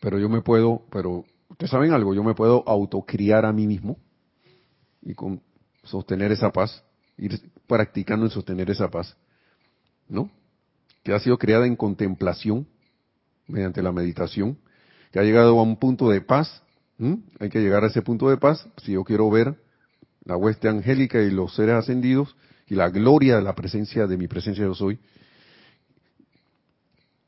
[0.00, 3.96] Pero yo me puedo, pero Ustedes saben algo, yo me puedo autocriar a mí mismo
[5.02, 5.40] y con
[5.84, 6.82] sostener esa paz,
[7.16, 9.16] ir practicando en sostener esa paz,
[10.08, 10.32] ¿no?
[11.04, 12.66] Que ha sido creada en contemplación
[13.46, 14.58] mediante la meditación,
[15.12, 16.60] que ha llegado a un punto de paz.
[17.38, 19.54] Hay que llegar a ese punto de paz si yo quiero ver
[20.24, 22.34] la hueste angélica y los seres ascendidos
[22.68, 24.98] y la gloria de la presencia de mi presencia yo soy.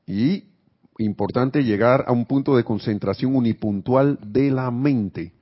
[0.06, 0.44] Y
[0.98, 5.32] importante llegar a un punto de concentración unipuntual de la mente.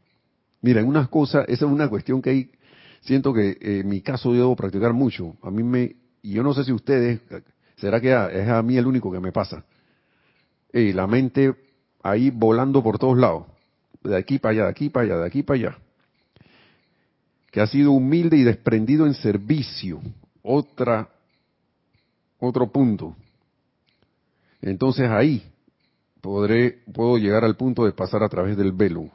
[0.62, 2.50] Mira, en unas cosas, esa es una cuestión que hay,
[3.02, 5.36] siento que eh, en mi caso yo debo practicar mucho.
[5.42, 7.20] A mí me, y yo no sé si ustedes,
[7.76, 9.64] será que es a mí el único que me pasa.
[10.72, 11.54] Eh, la mente
[12.02, 13.46] ahí volando por todos lados,
[14.02, 15.78] de aquí para allá, de aquí para allá, de aquí para allá.
[17.54, 20.00] Que ha sido humilde y desprendido en servicio.
[20.42, 21.08] Otra,
[22.40, 23.14] otro punto.
[24.60, 25.40] Entonces ahí
[26.20, 29.08] podré, puedo llegar al punto de pasar a través del velo.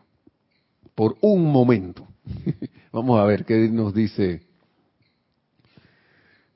[0.96, 2.08] Por un momento.
[2.94, 4.42] Vamos a ver qué nos dice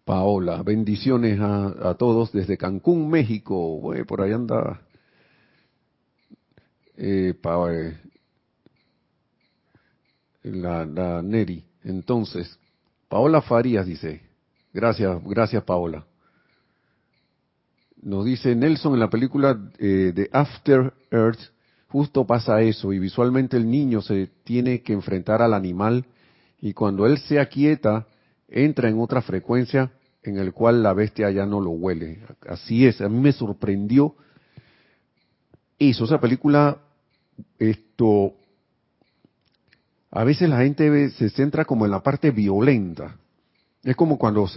[0.06, 0.63] Paola.
[0.63, 3.93] Bendiciones a, todos desde Cancún, México.
[4.08, 4.80] por ahí anda
[6.96, 7.98] eh, eh,
[10.43, 11.73] la, la Neri.
[11.84, 12.58] Entonces,
[13.10, 14.22] Paola Farías dice,
[14.74, 16.06] gracias, gracias Paola.
[18.02, 21.39] Nos dice Nelson en la película eh, de After Earth,
[21.88, 26.06] justo pasa eso y visualmente el niño se tiene que enfrentar al animal
[26.60, 28.08] y cuando él se aquieta,
[28.48, 29.91] entra en otra frecuencia
[30.24, 32.19] en el cual la bestia ya no lo huele.
[32.48, 34.15] Así es, a mí me sorprendió
[35.78, 36.78] eso, esa película,
[37.60, 38.34] esto,
[40.15, 43.15] a veces la gente se centra como en la parte violenta.
[43.84, 44.47] Es como cuando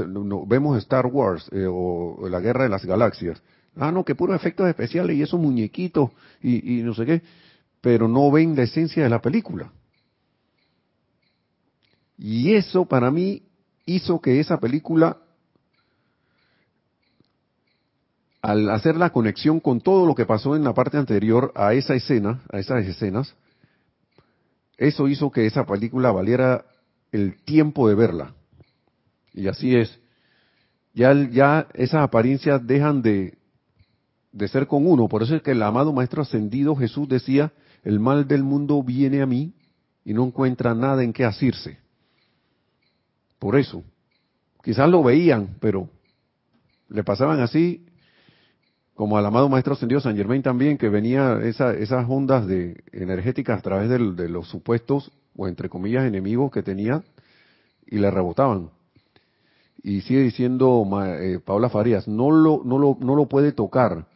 [0.46, 3.42] vemos Star Wars eh, o, la Guerra de las Galaxias.
[3.74, 6.10] Ah, no, que puros efectos especiales y esos muñequitos
[6.42, 7.22] y, y no sé qué,
[7.80, 9.72] pero no ven la esencia de la película.
[12.18, 13.42] Y eso para mí
[13.86, 15.16] hizo que esa película
[18.42, 21.94] al hacer la conexión con todo lo que pasó en la parte anterior a esa
[21.94, 23.34] escena, a esas escenas,
[24.76, 26.64] eso hizo que esa película valiera
[27.12, 28.34] el tiempo de verla.
[29.32, 29.98] Y así es.
[30.94, 33.38] Ya, ya esas apariencias dejan de,
[34.32, 35.08] de ser con uno.
[35.08, 37.52] Por eso es que el amado Maestro Ascendido Jesús decía,
[37.84, 39.54] el mal del mundo viene a mí
[40.04, 41.78] y no encuentra nada en qué asirse.
[43.38, 43.82] Por eso.
[44.62, 45.88] Quizás lo veían, pero
[46.88, 47.86] le pasaban así
[48.96, 53.58] como al amado Maestro Ascendido San Germain también, que venía esa, esas ondas de energéticas
[53.58, 57.04] a través de, los supuestos, o entre comillas, enemigos que tenía,
[57.86, 58.70] y le rebotaban.
[59.82, 64.06] Y sigue diciendo eh, Paula Farías, no lo, no, lo, no lo puede tocar.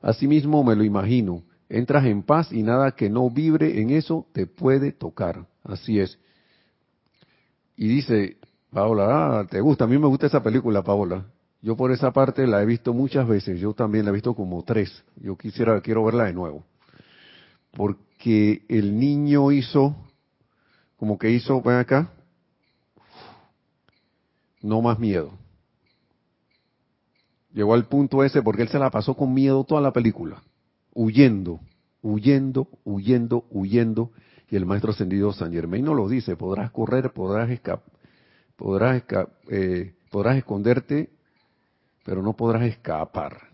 [0.00, 1.42] Asimismo me lo imagino.
[1.68, 5.46] Entras en paz y nada que no vibre en eso te puede tocar.
[5.62, 6.18] Así es.
[7.76, 8.38] Y dice,
[8.70, 11.26] Paola, ah, te gusta, a mí me gusta esa película, Paola.
[11.64, 14.62] Yo por esa parte la he visto muchas veces, yo también la he visto como
[14.64, 15.02] tres.
[15.16, 16.62] Yo quisiera, quiero verla de nuevo.
[17.70, 19.96] Porque el niño hizo,
[20.98, 22.12] como que hizo, ven acá,
[24.60, 25.32] no más miedo.
[27.54, 30.42] Llegó al punto ese porque él se la pasó con miedo toda la película,
[30.92, 31.60] huyendo,
[32.02, 34.10] huyendo, huyendo, huyendo.
[34.50, 37.90] Y el maestro ascendido San Germain no lo dice, podrás correr, podrás escapar,
[38.54, 39.02] podrás,
[39.48, 41.13] eh, podrás esconderte
[42.04, 43.48] pero no podrás escapar.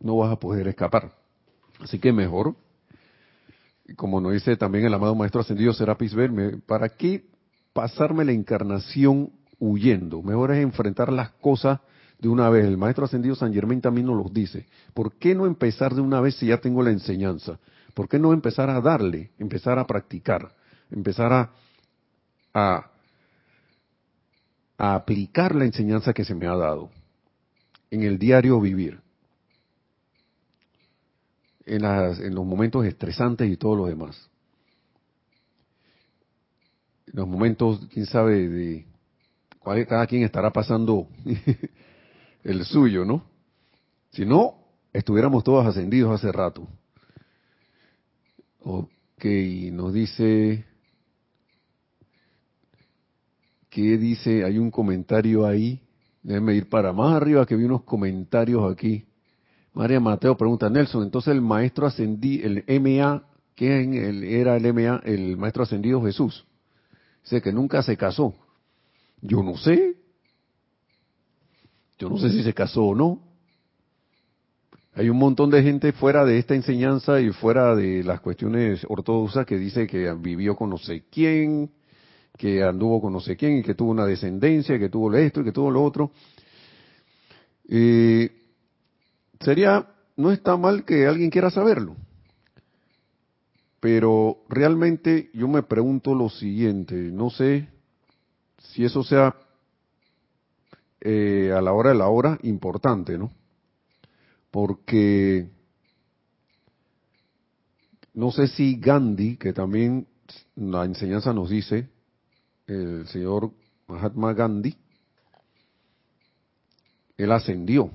[0.00, 1.12] No vas a poder escapar.
[1.80, 2.56] Así que mejor,
[3.96, 7.24] como nos dice también el amado Maestro Ascendido Serapis Verme, ¿para qué
[7.72, 10.22] pasarme la encarnación huyendo?
[10.22, 11.80] Mejor es enfrentar las cosas
[12.18, 12.66] de una vez.
[12.66, 14.66] El Maestro Ascendido San Germán también nos lo dice.
[14.94, 17.58] ¿Por qué no empezar de una vez si ya tengo la enseñanza?
[17.94, 20.52] ¿Por qué no empezar a darle, empezar a practicar,
[20.90, 21.50] empezar a,
[22.54, 22.90] a
[24.78, 26.90] a aplicar la enseñanza que se me ha dado
[27.90, 29.00] en el diario vivir,
[31.66, 34.30] en, en los momentos estresantes y todo lo demás.
[37.06, 38.86] Los momentos, quién sabe, de
[39.58, 41.08] cuál, cada quien estará pasando
[42.44, 43.24] el suyo, ¿no?
[44.12, 44.58] Si no,
[44.92, 46.68] estuviéramos todos ascendidos hace rato.
[48.60, 49.24] Ok,
[49.72, 50.67] nos dice
[53.78, 54.42] ¿Qué dice?
[54.42, 55.80] Hay un comentario ahí.
[56.24, 59.04] Déjenme ir para más arriba que vi unos comentarios aquí.
[59.72, 63.22] María Mateo pregunta, Nelson, entonces el maestro ascendido, el MA,
[63.54, 65.00] ¿quién era el MA?
[65.04, 66.44] El maestro ascendido Jesús.
[67.22, 68.34] Dice que nunca se casó.
[69.22, 69.94] Yo no sé.
[72.00, 73.22] Yo no sé si se casó o no.
[74.92, 79.46] Hay un montón de gente fuera de esta enseñanza y fuera de las cuestiones ortodoxas
[79.46, 81.70] que dice que vivió con no sé quién,
[82.38, 85.44] que anduvo con no sé quién y que tuvo una descendencia, que tuvo esto y
[85.44, 86.12] que tuvo lo otro.
[89.40, 91.96] sería, no está mal que alguien quiera saberlo,
[93.80, 97.68] pero realmente yo me pregunto lo siguiente, no sé
[98.58, 99.34] si eso sea
[101.00, 103.30] eh, a la hora de la hora importante, ¿no?
[104.50, 105.48] Porque
[108.14, 110.08] no sé si Gandhi, que también
[110.56, 111.88] la enseñanza nos dice,
[112.68, 113.50] el señor
[113.86, 114.76] Mahatma Gandhi,
[117.16, 117.90] él ascendió.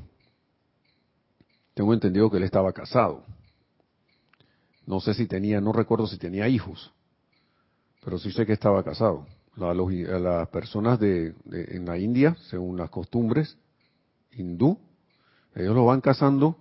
[1.74, 3.24] Tengo entendido que él estaba casado.
[4.86, 6.92] No sé si tenía, no recuerdo si tenía hijos,
[8.04, 9.26] pero sí sé que estaba casado.
[9.56, 13.58] las personas de, en la India, según las costumbres
[14.32, 14.78] hindú,
[15.56, 16.58] ellos los van casando,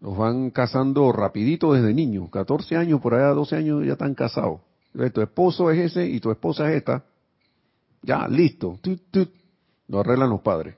[0.00, 4.60] los van casando rapidito desde niños, 14 años, por allá 12 años ya están casados.
[4.92, 7.02] Tu esposo es ese y tu esposa es esta,
[8.02, 8.78] ya, listo.
[9.88, 10.76] Lo arreglan los padres.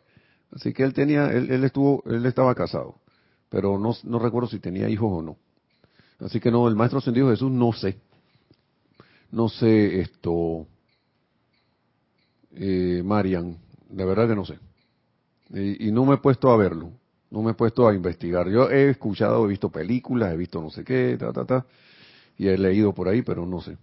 [0.52, 2.96] Así que él tenía, él, estuvo, él estaba casado.
[3.48, 5.36] Pero no, no recuerdo si tenía hijos o no.
[6.20, 7.98] Así que no, el Maestro Ascendido Jesús no sé.
[9.30, 10.66] No sé esto,
[12.52, 13.58] eh, Marian,
[13.88, 14.58] de verdad que no sé.
[15.50, 16.92] Y, y, no me he puesto a verlo,
[17.30, 18.48] no me he puesto a investigar.
[18.48, 21.66] Yo he escuchado, he visto películas, he visto no sé qué, ta, ta, ta,
[22.38, 23.76] y he leído por ahí, pero no sé.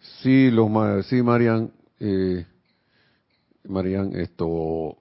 [0.00, 2.46] Sí, los, sí, Marian, eh,
[3.68, 4.96] Marian, esto,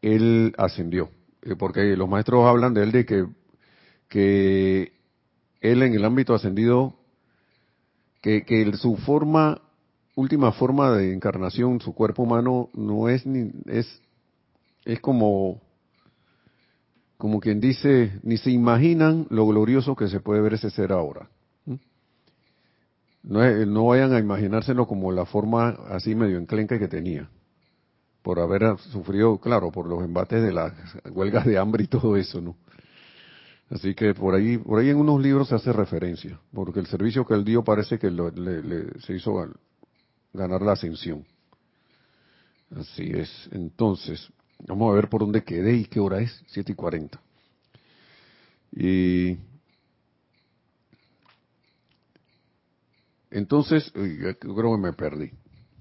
[0.00, 1.10] él ascendió,
[1.42, 3.26] eh, porque los maestros hablan de él de que,
[4.08, 4.92] que
[5.60, 6.94] él en el ámbito ascendido,
[8.22, 9.60] que, que su forma,
[10.14, 14.00] última forma de encarnación, su cuerpo humano, no es ni, es,
[14.86, 15.60] es como,
[17.18, 21.28] como quien dice, ni se imaginan lo glorioso que se puede ver ese ser ahora.
[23.22, 27.28] No, vayan a imaginárselo como la forma así medio enclenca que tenía
[28.22, 30.72] por haber sufrido, claro, por los embates de las
[31.10, 32.56] huelgas de hambre y todo eso, ¿no?
[33.70, 37.24] Así que por ahí, por ahí en unos libros se hace referencia, porque el servicio
[37.26, 39.34] que él dio parece que le, se hizo
[40.32, 41.24] ganar la ascensión.
[42.74, 43.48] Así es.
[43.52, 44.28] Entonces,
[44.66, 47.20] vamos a ver por dónde quedé y qué hora es, siete y cuarenta.
[48.72, 49.36] Y
[53.30, 55.32] entonces, creo que me perdí.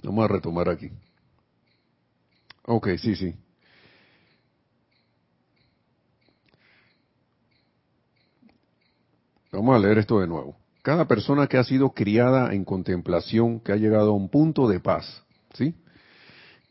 [0.04, 0.92] Vamos a retomar aquí.
[2.64, 3.34] Ok, sí, sí.
[9.52, 10.58] Vamos a leer esto de nuevo.
[10.84, 14.80] Cada persona que ha sido criada en contemplación, que ha llegado a un punto de
[14.80, 15.24] paz,
[15.54, 15.76] ¿sí?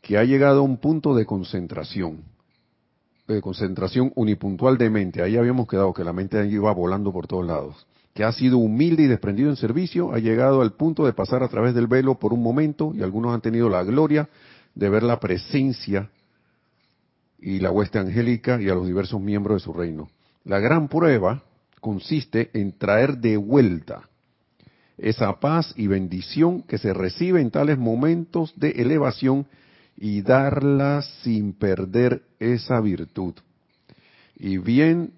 [0.01, 2.23] Que ha llegado a un punto de concentración,
[3.27, 5.21] de concentración unipuntual de mente.
[5.21, 7.85] Ahí habíamos quedado que la mente iba volando por todos lados.
[8.17, 11.49] Que ha sido humilde y desprendido en servicio, ha llegado al punto de pasar a
[11.49, 14.27] través del velo por un momento y algunos han tenido la gloria
[14.73, 16.09] de ver la presencia
[17.37, 20.09] y la hueste angélica y a los diversos miembros de su reino.
[20.45, 21.43] La gran prueba
[21.79, 24.09] consiste en traer de vuelta
[24.97, 29.45] esa paz y bendición que se recibe en tales momentos de elevación
[29.95, 33.35] y darla sin perder esa virtud.
[34.35, 35.11] Y bien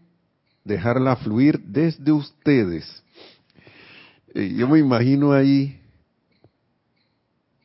[0.69, 3.03] dejarla fluir desde ustedes.
[4.33, 5.79] Eh, yo me imagino ahí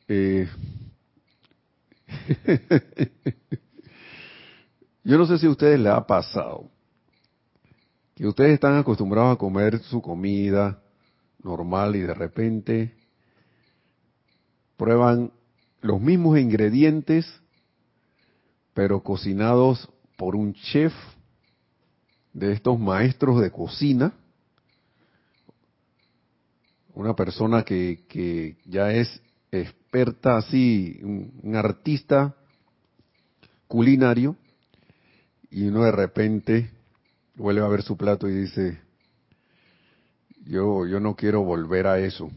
[0.07, 0.47] eh,
[5.03, 6.69] Yo no sé si a ustedes les ha pasado
[8.15, 10.81] que ustedes están acostumbrados a comer su comida
[11.43, 12.95] normal y de repente
[14.77, 15.31] prueban
[15.81, 17.27] los mismos ingredientes,
[18.73, 20.93] pero cocinados por un chef
[22.35, 24.13] de estos maestros de cocina,
[26.93, 29.21] una persona que, que ya es
[29.51, 32.35] experta así, un, artista
[33.67, 34.35] culinario,
[35.49, 36.69] y uno de repente
[37.35, 38.79] vuelve a ver su plato y dice,
[40.45, 42.29] yo, yo no quiero volver a eso.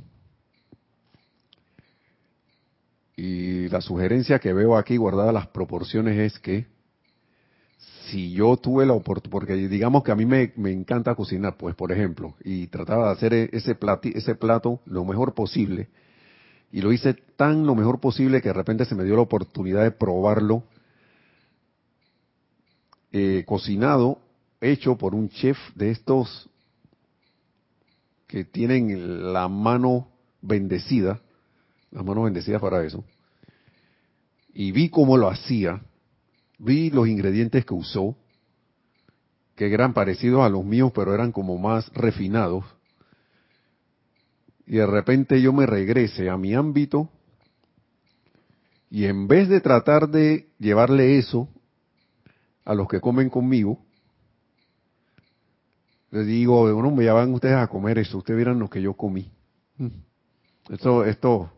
[3.17, 6.78] Y la sugerencia que veo aquí, guardada las proporciones, es que
[8.11, 11.75] si yo tuve la oportunidad, porque digamos que a mí me, me, encanta cocinar, pues
[11.75, 13.77] por ejemplo, y trataba de hacer ese,
[14.15, 15.89] ese plato lo mejor posible,
[16.71, 19.83] y lo hice tan lo mejor posible que de repente se me dio la oportunidad
[19.83, 20.65] de probarlo
[23.13, 24.19] eh, cocinado,
[24.61, 26.51] hecho por un chef de estos
[28.27, 30.09] que tienen la mano
[30.43, 31.21] bendecida,
[31.91, 33.05] las manos bendecidas para eso,
[34.53, 35.81] y vi cómo lo hacía,
[36.59, 38.17] vi los ingredientes que usó,
[39.55, 42.65] que eran parecidos a los míos, pero eran como más refinados,
[44.67, 47.09] y de repente yo me regrese a mi ámbito
[48.91, 51.49] y en vez de tratar de llevarle eso
[52.65, 53.79] a los que comen conmigo,
[56.11, 59.31] les digo, bueno, me van ustedes a comer eso, ustedes vieran lo que yo comí.
[59.79, 59.89] Mm.
[60.71, 61.51] Esto, esto,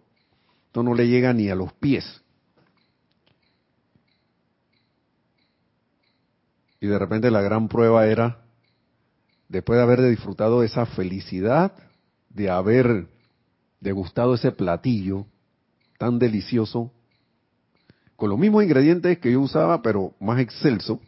[0.66, 2.22] esto no le llega ni a los pies.
[6.80, 8.42] Y de repente la gran prueba era,
[9.48, 11.72] después de haber disfrutado esa felicidad,
[12.30, 13.06] de haber
[13.80, 15.26] degustado ese platillo
[15.98, 16.90] tan delicioso,
[18.16, 21.00] con los mismos ingredientes que yo usaba, pero más excelso.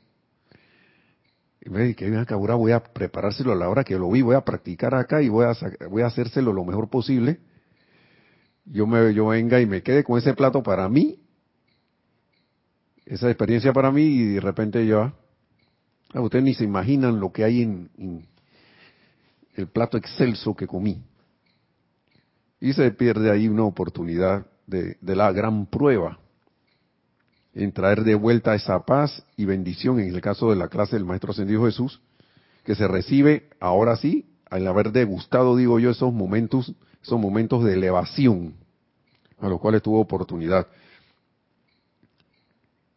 [1.64, 4.22] Y me dije, que acá, ahora voy a preparárselo a la hora que lo vi,
[4.22, 5.56] voy a practicar acá y voy a,
[5.88, 7.38] voy a hacérselo lo mejor posible.
[8.64, 11.18] Yo, me, yo venga y me quede con ese plato para mí,
[13.06, 15.12] esa experiencia para mí, y de repente yo,
[16.20, 18.26] ustedes ni se imaginan lo que hay en
[19.54, 21.02] el plato excelso que comí
[22.62, 26.20] y se pierde ahí una oportunidad de, la gran prueba
[27.54, 31.04] en traer de vuelta esa paz y bendición, en el caso de la clase del
[31.04, 32.00] Maestro Ascendido Jesús,
[32.62, 37.72] que se recibe ahora sí al haber degustado, digo yo, esos momentos, esos momentos de
[37.72, 38.54] elevación
[39.40, 40.68] a los cuales tuvo oportunidad.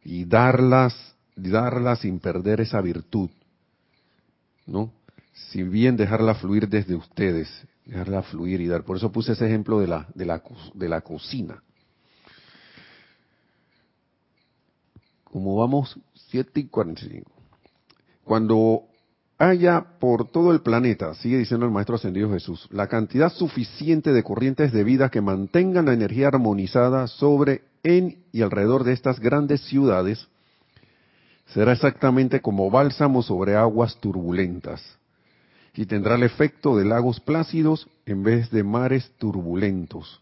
[0.03, 3.29] Y darlas, darlas sin perder esa virtud,
[4.65, 4.91] ¿no?
[5.33, 7.49] Si bien dejarla fluir desde ustedes,
[7.85, 8.83] dejarla fluir y dar.
[8.83, 10.41] Por eso puse ese ejemplo de la, de la,
[10.73, 11.61] de la cocina.
[15.23, 17.29] Como vamos, 7 y 45.
[18.23, 18.83] Cuando
[19.37, 24.23] haya por todo el planeta, sigue diciendo el Maestro Ascendido Jesús, la cantidad suficiente de
[24.23, 29.61] corrientes de vida que mantengan la energía armonizada sobre, en y alrededor de estas grandes
[29.61, 30.27] ciudades,
[31.47, 34.81] será exactamente como bálsamo sobre aguas turbulentas
[35.73, 40.21] y tendrá el efecto de lagos plácidos en vez de mares turbulentos.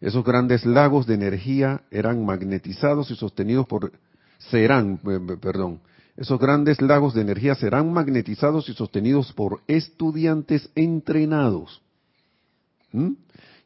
[0.00, 3.92] Esos grandes lagos de energía eran magnetizados y sostenidos por
[4.38, 4.98] serán,
[5.40, 5.80] perdón,
[6.16, 11.82] esos grandes lagos de energía serán magnetizados y sostenidos por estudiantes entrenados.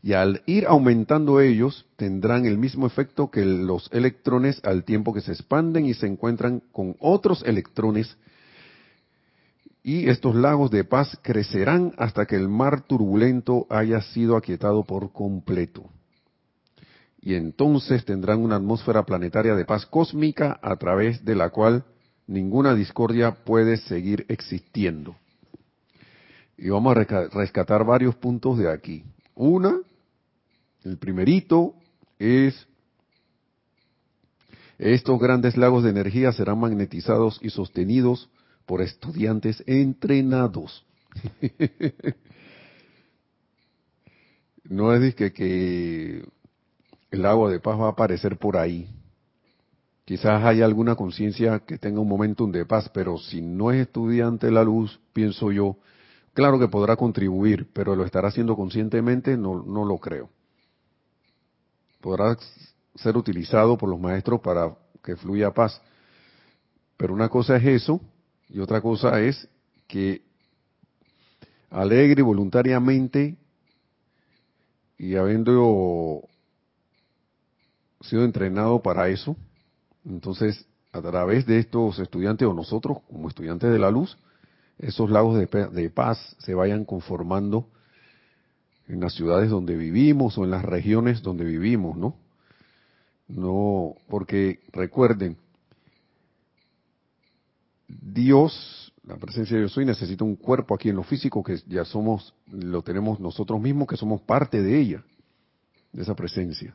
[0.02, 5.20] Y al ir aumentando ellos, tendrán el mismo efecto que los electrones al tiempo que
[5.20, 8.16] se expanden y se encuentran con otros electrones.
[9.82, 15.12] Y estos lagos de paz crecerán hasta que el mar turbulento haya sido aquietado por
[15.12, 15.90] completo.
[17.20, 21.84] Y entonces tendrán una atmósfera planetaria de paz cósmica a través de la cual
[22.28, 25.16] ninguna discordia puede seguir existiendo.
[26.56, 29.04] Y vamos a rescatar varios puntos de aquí.
[29.38, 29.80] Una,
[30.82, 31.76] el primerito
[32.18, 32.66] es,
[34.78, 38.28] estos grandes lagos de energía serán magnetizados y sostenidos
[38.66, 40.84] por estudiantes entrenados.
[44.64, 46.24] no es que, que
[47.12, 48.88] el agua de paz va a aparecer por ahí.
[50.04, 54.50] Quizás haya alguna conciencia que tenga un momentum de paz, pero si no es estudiante
[54.50, 55.76] la luz, pienso yo,
[56.38, 60.30] claro que podrá contribuir, pero lo estará haciendo conscientemente, no, no lo creo.
[62.00, 62.38] Podrá
[62.94, 64.72] ser utilizado por los maestros para
[65.02, 65.82] que fluya paz.
[66.96, 68.00] Pero una cosa es eso
[68.48, 69.48] y otra cosa es
[69.88, 70.22] que
[71.70, 73.36] alegre y voluntariamente
[74.96, 76.22] y habiendo
[78.00, 79.36] sido entrenado para eso,
[80.04, 84.16] entonces, a través de estos estudiantes o nosotros como estudiantes de la luz,
[84.78, 87.68] esos lagos de, paz se vayan conformando
[88.86, 92.16] en las ciudades donde vivimos o en las regiones donde vivimos, ¿no?
[93.28, 95.36] No, porque recuerden,
[97.86, 101.84] Dios, la presencia de Dios soy, necesita un cuerpo aquí en lo físico que ya
[101.84, 105.04] somos, lo tenemos nosotros mismos, que somos parte de ella,
[105.92, 106.74] de esa presencia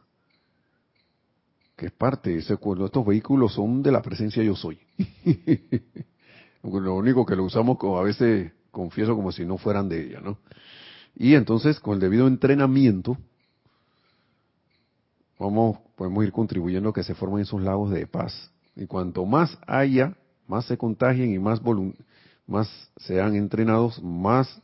[1.75, 2.85] que es parte de ese cuerpo.
[2.85, 4.79] Estos vehículos son de la presencia yo soy.
[6.63, 10.37] lo único que lo usamos a veces confieso como si no fueran de ella, ¿no?
[11.15, 13.17] Y entonces con el debido entrenamiento
[15.37, 18.51] vamos podemos ir contribuyendo a que se formen esos lagos de paz.
[18.75, 20.15] Y cuanto más haya,
[20.47, 21.61] más se contagien y más
[22.47, 24.61] más sean entrenados, más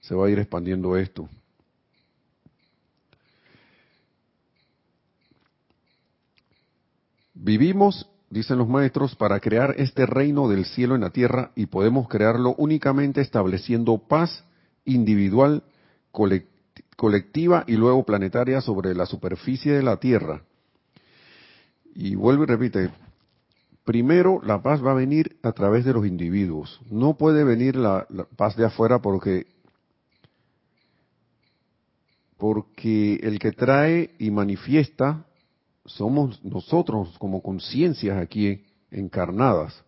[0.00, 1.28] se va a ir expandiendo esto.
[7.34, 12.08] Vivimos, dicen los maestros, para crear este reino del cielo en la tierra y podemos
[12.08, 14.44] crearlo únicamente estableciendo paz
[14.84, 15.62] individual,
[16.96, 20.42] colectiva y luego planetaria sobre la superficie de la tierra.
[21.94, 22.90] Y vuelvo y repite,
[23.84, 26.80] primero la paz va a venir a través de los individuos.
[26.90, 29.46] No puede venir la, la paz de afuera porque
[32.38, 35.25] porque el que trae y manifiesta
[35.86, 39.84] somos nosotros como conciencias aquí encarnadas,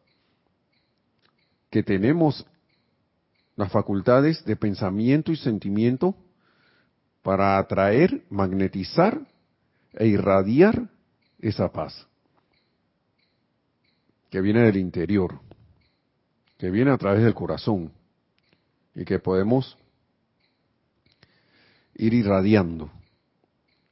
[1.71, 2.47] que tenemos
[3.57, 6.15] las facultades de pensamiento y sentimiento
[7.23, 9.21] para atraer, magnetizar
[9.93, 10.89] e irradiar
[11.41, 12.07] esa paz
[14.31, 15.41] que viene del interior,
[16.59, 17.93] que viene a través del corazón
[18.95, 19.77] y que podemos
[21.95, 22.91] ir irradiando.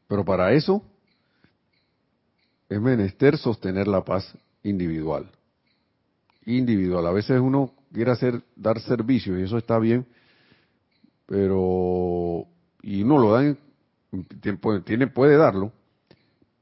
[0.08, 0.82] Pero para eso
[2.68, 5.30] es menester sostener la paz individual.
[6.44, 7.06] Individual.
[7.06, 10.06] A veces uno quiere hacer, dar servicio y eso está bien,
[11.26, 12.46] pero,
[12.82, 13.56] y uno lo da,
[14.84, 15.72] tiene, puede darlo,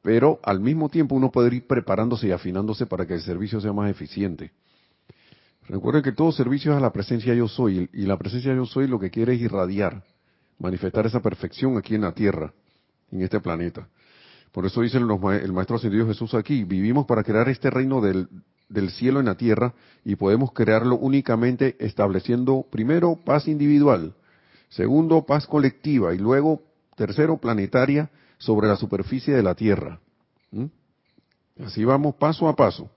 [0.02, 3.72] pero al mismo tiempo uno puede ir preparándose y afinándose para que el servicio sea
[3.72, 4.52] más eficiente.
[5.66, 8.86] Recuerden que todo servicio es a la presencia yo soy, y la presencia yo soy
[8.86, 10.02] lo que quiere es irradiar,
[10.58, 12.52] manifestar esa perfección aquí en la tierra,
[13.10, 13.88] en este planeta.
[14.54, 18.28] Por eso dice el maestro ascendido Jesús aquí, vivimos para crear este reino del,
[18.90, 19.74] cielo en la tierra
[20.04, 24.14] y podemos crearlo únicamente estableciendo primero paz individual,
[24.68, 26.62] segundo paz colectiva y luego
[26.94, 29.98] tercero planetaria sobre la superficie de la tierra.
[30.52, 30.66] ¿Mm?
[31.64, 32.88] Así vamos paso a paso.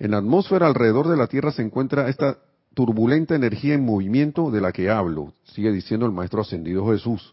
[0.00, 2.38] En la atmósfera alrededor de la Tierra se encuentra esta
[2.74, 7.32] turbulenta energía en movimiento de la que hablo, sigue diciendo el Maestro Ascendido Jesús.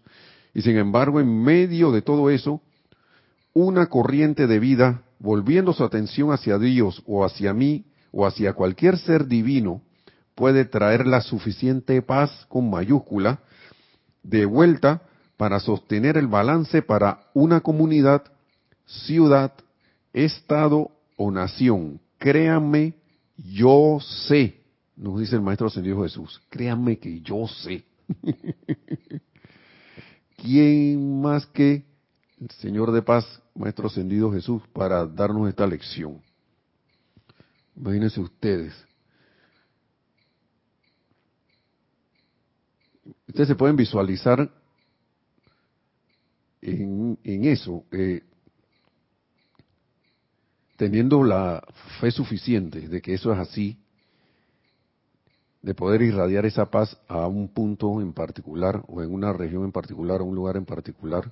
[0.53, 2.61] Y sin embargo, en medio de todo eso,
[3.53, 8.97] una corriente de vida, volviendo su atención hacia Dios o hacia mí o hacia cualquier
[8.97, 9.81] ser divino,
[10.35, 13.39] puede traer la suficiente paz con mayúscula
[14.23, 15.03] de vuelta
[15.37, 18.23] para sostener el balance para una comunidad,
[18.85, 19.53] ciudad,
[20.13, 21.99] estado o nación.
[22.17, 22.93] Créanme,
[23.37, 24.61] yo sé,
[24.95, 27.83] nos dice el Maestro Ascendido Jesús, créanme que yo sé.
[30.37, 31.85] ¿Quién más que
[32.49, 36.21] Señor de paz, Maestro Ascendido Jesús, para darnos esta lección?
[37.75, 38.73] Imagínense ustedes.
[43.27, 44.49] Ustedes se pueden visualizar
[46.61, 48.23] en, eso, eh,
[50.77, 51.63] teniendo la
[51.99, 53.77] fe suficiente de que eso es así,
[55.61, 59.71] de poder irradiar esa paz a un punto en particular o en una región en
[59.71, 61.31] particular o un lugar en particular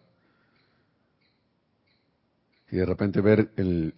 [2.72, 3.94] y de repente ver el,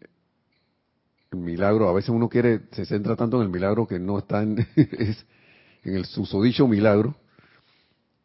[1.32, 4.59] milagro, a veces uno quiere, se centra tanto en el milagro que no está en,
[4.76, 5.26] es,
[5.84, 7.15] en el susodicho milagro,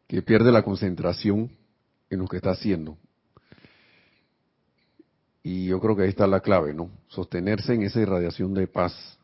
[0.07, 1.51] que pierde la concentración
[2.09, 2.97] en lo que está haciendo.
[5.43, 6.89] Y yo creo que ahí está la clave, ¿no?
[7.07, 9.17] Sostenerse en esa irradiación de paz.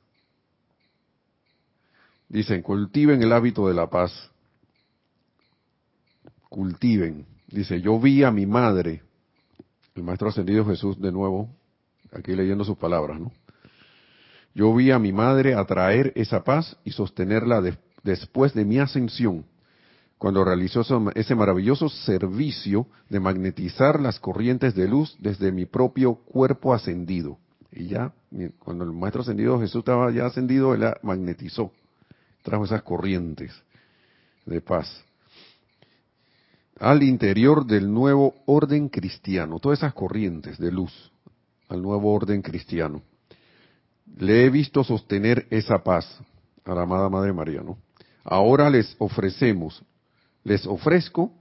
[2.30, 4.32] Dicen, cultiven el hábito de la paz.
[6.50, 7.26] Cultiven.
[7.48, 9.02] Dice, yo vi a mi madre,
[9.96, 11.50] el Maestro Ascendido Jesús de nuevo,
[12.12, 13.32] aquí leyendo sus palabras, ¿no?
[14.54, 17.62] Yo vi a mi madre atraer esa paz y sostenerla
[18.04, 19.46] después de mi ascensión
[20.18, 20.82] cuando realizó
[21.16, 27.38] ese maravilloso servicio de magnetizar las corrientes de luz desde mi propio cuerpo ascendido.
[27.72, 28.14] Y ya,
[28.60, 31.72] cuando el maestro ascendido Jesús estaba ya ascendido, él magnetizó,
[32.42, 33.52] trajo esas corrientes
[34.46, 35.04] de paz
[36.80, 41.12] al interior del nuevo orden cristiano, todas esas corrientes de luz
[41.70, 43.02] al nuevo orden cristiano.
[44.18, 46.20] Le he visto sostener esa paz
[46.64, 47.78] a la amada Madre María, ¿no?
[48.24, 49.84] Ahora les ofrecemos
[50.46, 51.34] les ofrezco,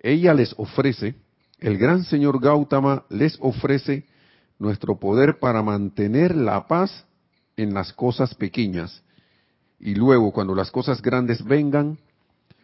[0.00, 1.16] ella les ofrece,
[1.58, 4.06] el gran señor Gautama les ofrece
[4.58, 7.04] nuestro poder para mantener la paz
[7.56, 9.02] en las cosas pequeñas.
[9.80, 11.98] Y luego, cuando las cosas grandes vengan,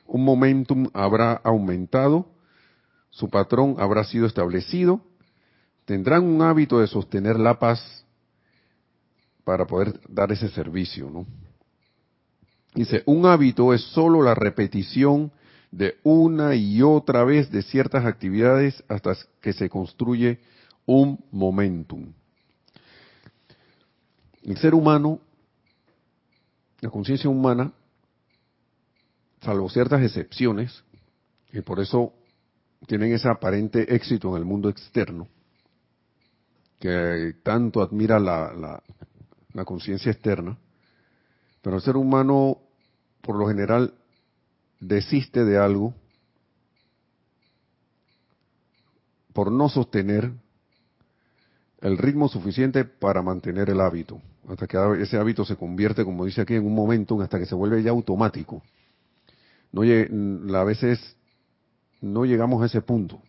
[0.06, 2.26] un momentum habrá aumentado,
[3.10, 5.00] su patrón habrá sido establecido,
[5.84, 8.04] tendrán un hábito de sostener la paz
[9.44, 11.26] para poder dar ese servicio, ¿no?
[12.74, 15.30] Dice, un hábito es solo la repetición
[15.70, 20.40] de una y otra vez de ciertas actividades hasta que se construye
[20.86, 22.12] un momentum.
[24.42, 25.20] El ser humano,
[26.80, 27.72] la conciencia humana,
[29.44, 30.82] salvo ciertas excepciones,
[31.52, 32.12] y por eso
[32.86, 35.28] tienen ese aparente éxito en el mundo externo,
[36.80, 38.82] que tanto admira la, la,
[39.52, 40.58] la conciencia externa,
[41.62, 42.58] pero el ser humano,
[43.22, 43.94] por lo general,
[44.80, 45.94] desiste de algo
[49.32, 50.30] por no sostener
[51.80, 56.40] el ritmo suficiente para mantener el hábito, hasta que ese hábito se convierte, como dice
[56.40, 58.62] aquí, en un momento, hasta que se vuelve ya automático.
[59.74, 61.16] No, a veces
[62.00, 63.20] no llegamos a ese punto,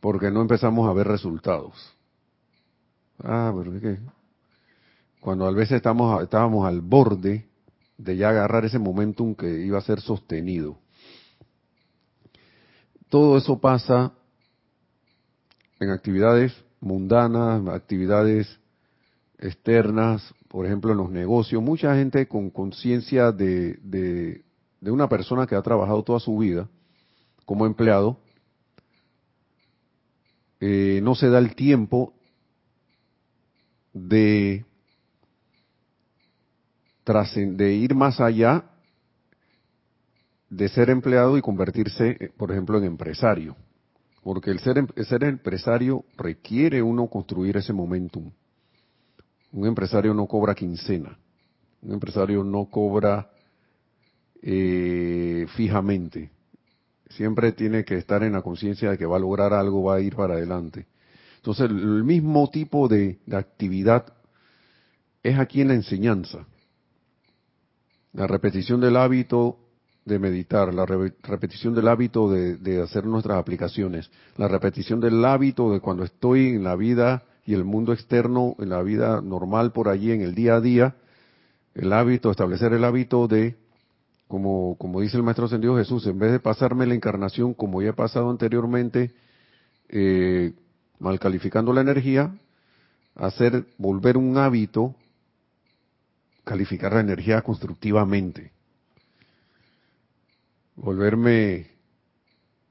[0.00, 1.74] porque no empezamos a ver resultados.
[3.22, 4.00] Ah, pero es
[5.20, 7.46] cuando a veces estamos, estábamos al borde
[7.96, 10.76] de ya agarrar ese momentum que iba a ser sostenido.
[13.08, 14.12] Todo eso pasa
[15.78, 18.58] en actividades mundanas, actividades
[19.38, 21.62] externas, por ejemplo en los negocios.
[21.62, 24.45] Mucha gente con conciencia de, de,
[24.90, 26.68] una persona que ha trabajado toda su vida
[27.44, 28.18] como empleado,
[30.60, 32.12] eh, no se da el tiempo
[33.92, 34.64] de
[37.06, 38.64] de ir más allá
[40.50, 43.56] de ser empleado y convertirse, eh, por ejemplo, en empresario.
[44.22, 48.32] Porque el ser, em, ser empresario requiere uno construir ese momentum.
[49.52, 51.16] Un empresario no cobra quincena.
[51.82, 53.30] Un empresario no cobra
[54.42, 56.30] eh, fijamente.
[57.10, 60.00] Siempre tiene que estar en la conciencia de que va a lograr algo, va a
[60.00, 60.86] ir para adelante.
[61.36, 64.12] Entonces, el mismo tipo de actividad
[65.22, 66.46] es aquí en la enseñanza.
[68.12, 69.58] La repetición del hábito
[70.06, 75.80] de meditar, la repetición del hábito de, hacer nuestras aplicaciones, la repetición del hábito de
[75.80, 80.12] cuando estoy en la vida y el mundo externo, en la vida normal por allí,
[80.12, 80.94] en el día a día,
[81.74, 83.56] el hábito, establecer el hábito de,
[84.28, 87.90] como, como dice el Maestro Ascendido Jesús, en vez de pasarme la encarnación como ya
[87.90, 89.12] he pasado anteriormente,
[89.88, 90.52] eh,
[90.98, 92.34] mal calificando la energía,
[93.14, 94.94] hacer, volver un hábito,
[96.44, 98.56] calificar la energía constructivamente
[100.76, 101.70] volverme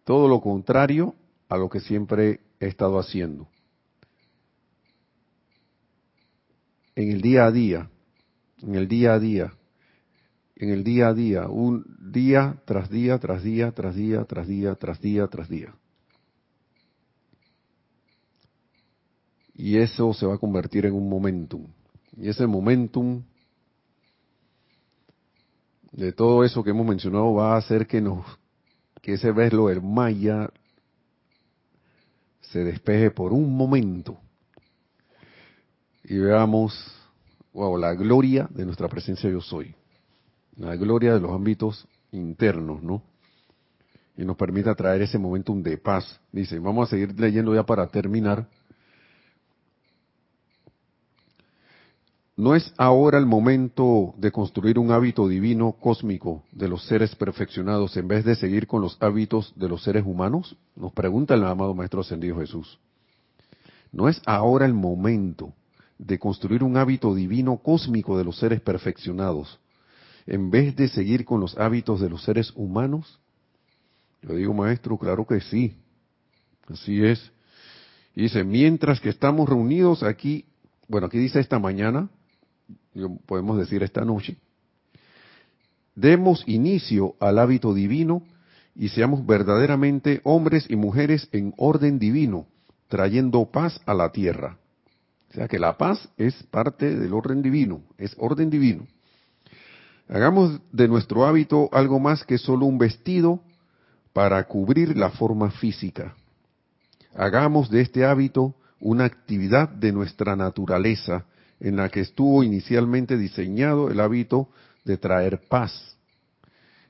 [0.03, 1.15] todo lo contrario
[1.49, 3.47] a lo que siempre he estado haciendo.
[6.95, 7.89] En el día a día,
[8.61, 9.53] en el día a día,
[10.55, 14.75] en el día a día, un día tras día, tras día, tras día, tras día,
[14.75, 15.73] tras día, tras día.
[19.53, 21.67] Y eso se va a convertir en un momentum.
[22.17, 23.23] Y ese momentum
[25.91, 28.25] de todo eso que hemos mencionado va a hacer que nos
[29.01, 30.49] que ese veslo del Maya
[32.41, 34.17] se despeje por un momento
[36.03, 36.73] y veamos
[37.53, 39.75] wow, la gloria de nuestra presencia yo soy,
[40.57, 43.01] la gloria de los ámbitos internos, ¿no?
[44.17, 46.19] Y nos permita traer ese momentum de paz.
[46.31, 48.47] Dice, vamos a seguir leyendo ya para terminar.
[52.37, 57.95] ¿No es ahora el momento de construir un hábito divino cósmico de los seres perfeccionados
[57.95, 60.57] en vez de seguir con los hábitos de los seres humanos?
[60.75, 62.77] Nos pregunta el amado Maestro Ascendido Jesús.
[63.91, 65.53] ¿No es ahora el momento
[65.97, 69.59] de construir un hábito divino cósmico de los seres perfeccionados
[70.27, 73.19] en vez de seguir con los hábitos de los seres humanos?
[74.21, 75.75] Yo digo, Maestro, claro que sí.
[76.67, 77.31] Así es.
[78.15, 80.45] Y dice, mientras que estamos reunidos aquí,
[80.87, 82.09] bueno, aquí dice esta mañana,
[83.25, 84.37] podemos decir esta noche,
[85.95, 88.23] demos inicio al hábito divino
[88.73, 92.47] y seamos verdaderamente hombres y mujeres en orden divino,
[92.87, 94.57] trayendo paz a la tierra.
[95.29, 98.87] O sea que la paz es parte del orden divino, es orden divino.
[100.07, 103.39] Hagamos de nuestro hábito algo más que solo un vestido
[104.13, 106.15] para cubrir la forma física.
[107.15, 111.25] Hagamos de este hábito una actividad de nuestra naturaleza
[111.59, 114.49] en la que estuvo inicialmente diseñado el hábito
[114.83, 115.97] de traer paz,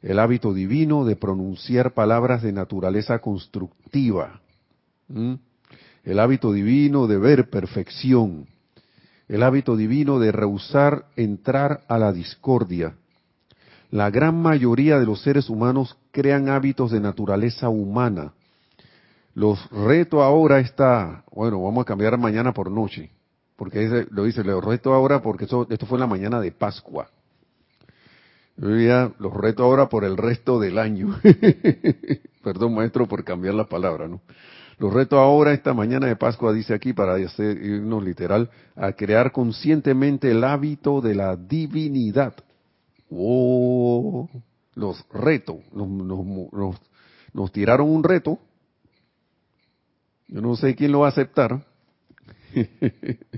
[0.01, 4.41] el hábito divino de pronunciar palabras de naturaleza constructiva,
[6.03, 8.47] el hábito divino de ver perfección,
[9.29, 12.95] el hábito divino de rehusar entrar a la discordia.
[13.95, 18.33] La gran mayoría de los seres humanos crean hábitos de naturaleza humana.
[19.33, 23.09] Los reto ahora está, bueno, vamos a cambiar mañana por noche
[23.55, 27.07] porque lo dice, lo reto ahora porque esto fue la mañana de Pascua.
[28.57, 31.17] Los reto ahora por el resto del año.
[32.43, 34.19] Perdón, maestro, por cambiar la palabra, ¿no?
[34.77, 40.31] Los reto ahora, esta mañana de Pascua, dice aquí, para irnos literal, a crear conscientemente
[40.31, 42.33] el hábito de la divinidad.
[43.09, 44.29] Oh,
[44.73, 46.81] los reto, nos, nos,
[47.33, 48.39] nos tiraron un reto.
[50.27, 51.65] Yo no sé quién lo va a aceptar.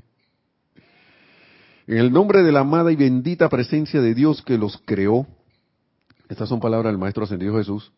[1.87, 5.25] En el nombre de la amada y bendita presencia de Dios que los creó,
[6.27, 7.93] estas son palabras del Maestro Ascendido Jesús,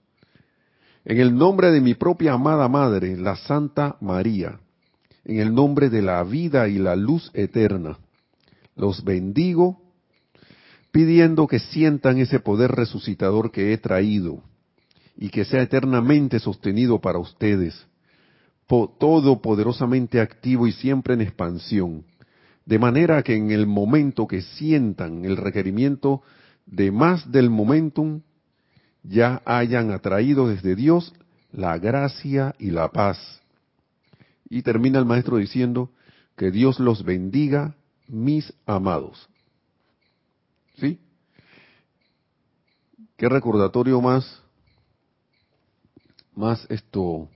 [1.06, 4.60] en el nombre de mi propia amada Madre, la Santa María,
[5.26, 7.98] en el nombre de la vida y la luz eterna,
[8.76, 9.82] los bendigo
[10.92, 14.44] pidiendo que sientan ese poder resucitador que he traído
[15.16, 17.86] y que sea eternamente sostenido para ustedes,
[18.68, 22.06] todo poderosamente activo y siempre en expansión
[22.70, 26.22] de manera que en el momento que sientan el requerimiento
[26.68, 28.22] de más del momentum,
[29.02, 31.12] ya hayan atraído desde Dios
[31.52, 33.42] la gracia y la paz.
[34.52, 35.90] Y termina el maestro diciendo,
[36.38, 37.76] que Dios los bendiga,
[38.08, 39.29] mis amados.
[40.80, 41.00] ¿Sí?
[43.18, 44.42] ¿Qué recordatorio más,
[46.36, 47.28] más esto,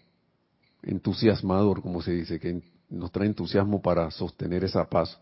[0.81, 5.19] entusiasmador, como se dice, que nos trae entusiasmo para sostener esa paz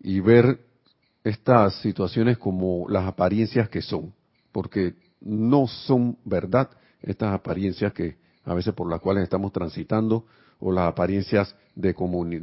[0.00, 0.60] y ver
[1.24, 4.14] estas situaciones como las apariencias que son,
[4.52, 6.70] porque no son verdad
[7.02, 10.24] estas apariencias que a veces por las cuales estamos transitando
[10.60, 11.94] o las apariencias de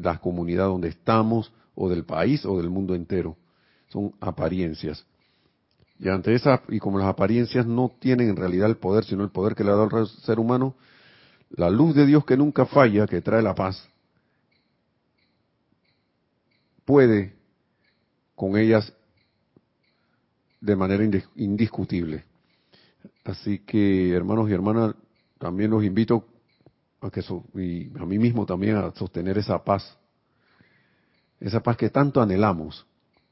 [0.04, 3.38] la comunidad donde estamos o del país o del mundo entero.
[3.90, 5.06] Son apariencias.
[6.00, 9.30] Y ante esas, y como las apariencias no tienen en realidad el poder, sino el
[9.30, 10.76] poder que le ha dado al ser humano,
[11.52, 13.88] la luz de Dios que nunca falla, que trae la paz,
[16.84, 17.34] puede
[18.36, 18.92] con ellas
[20.60, 21.04] de manera
[21.36, 22.26] indiscutible.
[23.24, 24.96] Así que, hermanos y hermanas,
[25.40, 26.26] también los invito
[27.02, 27.22] a que
[27.56, 29.98] y a mí mismo también a sostener esa paz,
[31.40, 32.86] esa paz que tanto anhelamos,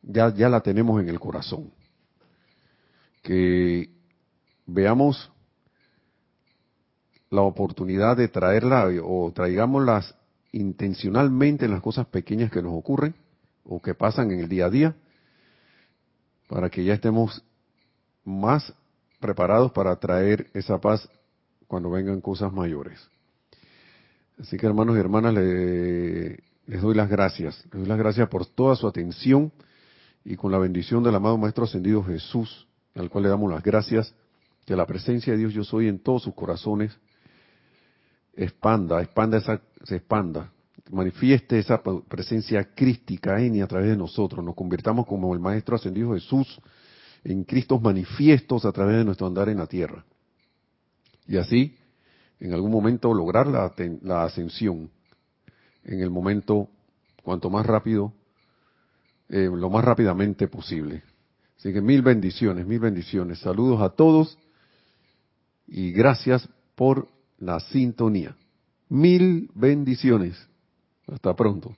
[0.03, 1.71] ya, ya la tenemos en el corazón.
[3.23, 3.89] Que
[4.65, 5.31] veamos
[7.29, 10.15] la oportunidad de traerla o traigámoslas
[10.51, 13.15] intencionalmente en las cosas pequeñas que nos ocurren
[13.63, 14.95] o que pasan en el día a día,
[16.47, 17.43] para que ya estemos
[18.23, 18.73] más
[19.19, 21.09] preparados para traer esa paz
[21.67, 22.99] cuando vengan cosas mayores.
[24.39, 27.63] Así que hermanos y hermanas, les, doy las gracias.
[27.65, 29.51] Les doy las gracias por toda su atención
[30.25, 34.13] y con la bendición del amado Maestro Ascendido Jesús, al cual le damos las gracias,
[34.65, 36.97] que la presencia de Dios yo soy en todos sus corazones
[38.35, 40.51] expanda, expanda esa, se expanda,
[40.91, 45.75] manifieste esa presencia crística en y a través de nosotros, nos convirtamos como el Maestro
[45.75, 46.59] Ascendido Jesús
[47.23, 50.05] en Cristos manifiestos a través de nuestro andar en la tierra.
[51.25, 51.77] Y así,
[52.39, 54.89] en algún momento, lograr la, la ascensión,
[55.85, 56.69] en el momento
[57.23, 58.13] cuanto más rápido,
[59.29, 61.03] eh, lo más rápidamente posible.
[61.57, 63.39] Así que mil bendiciones, mil bendiciones.
[63.39, 64.37] Saludos a todos
[65.67, 67.07] y gracias por
[67.37, 68.35] la sintonía.
[68.89, 70.35] Mil bendiciones.
[71.07, 71.73] Hasta pronto.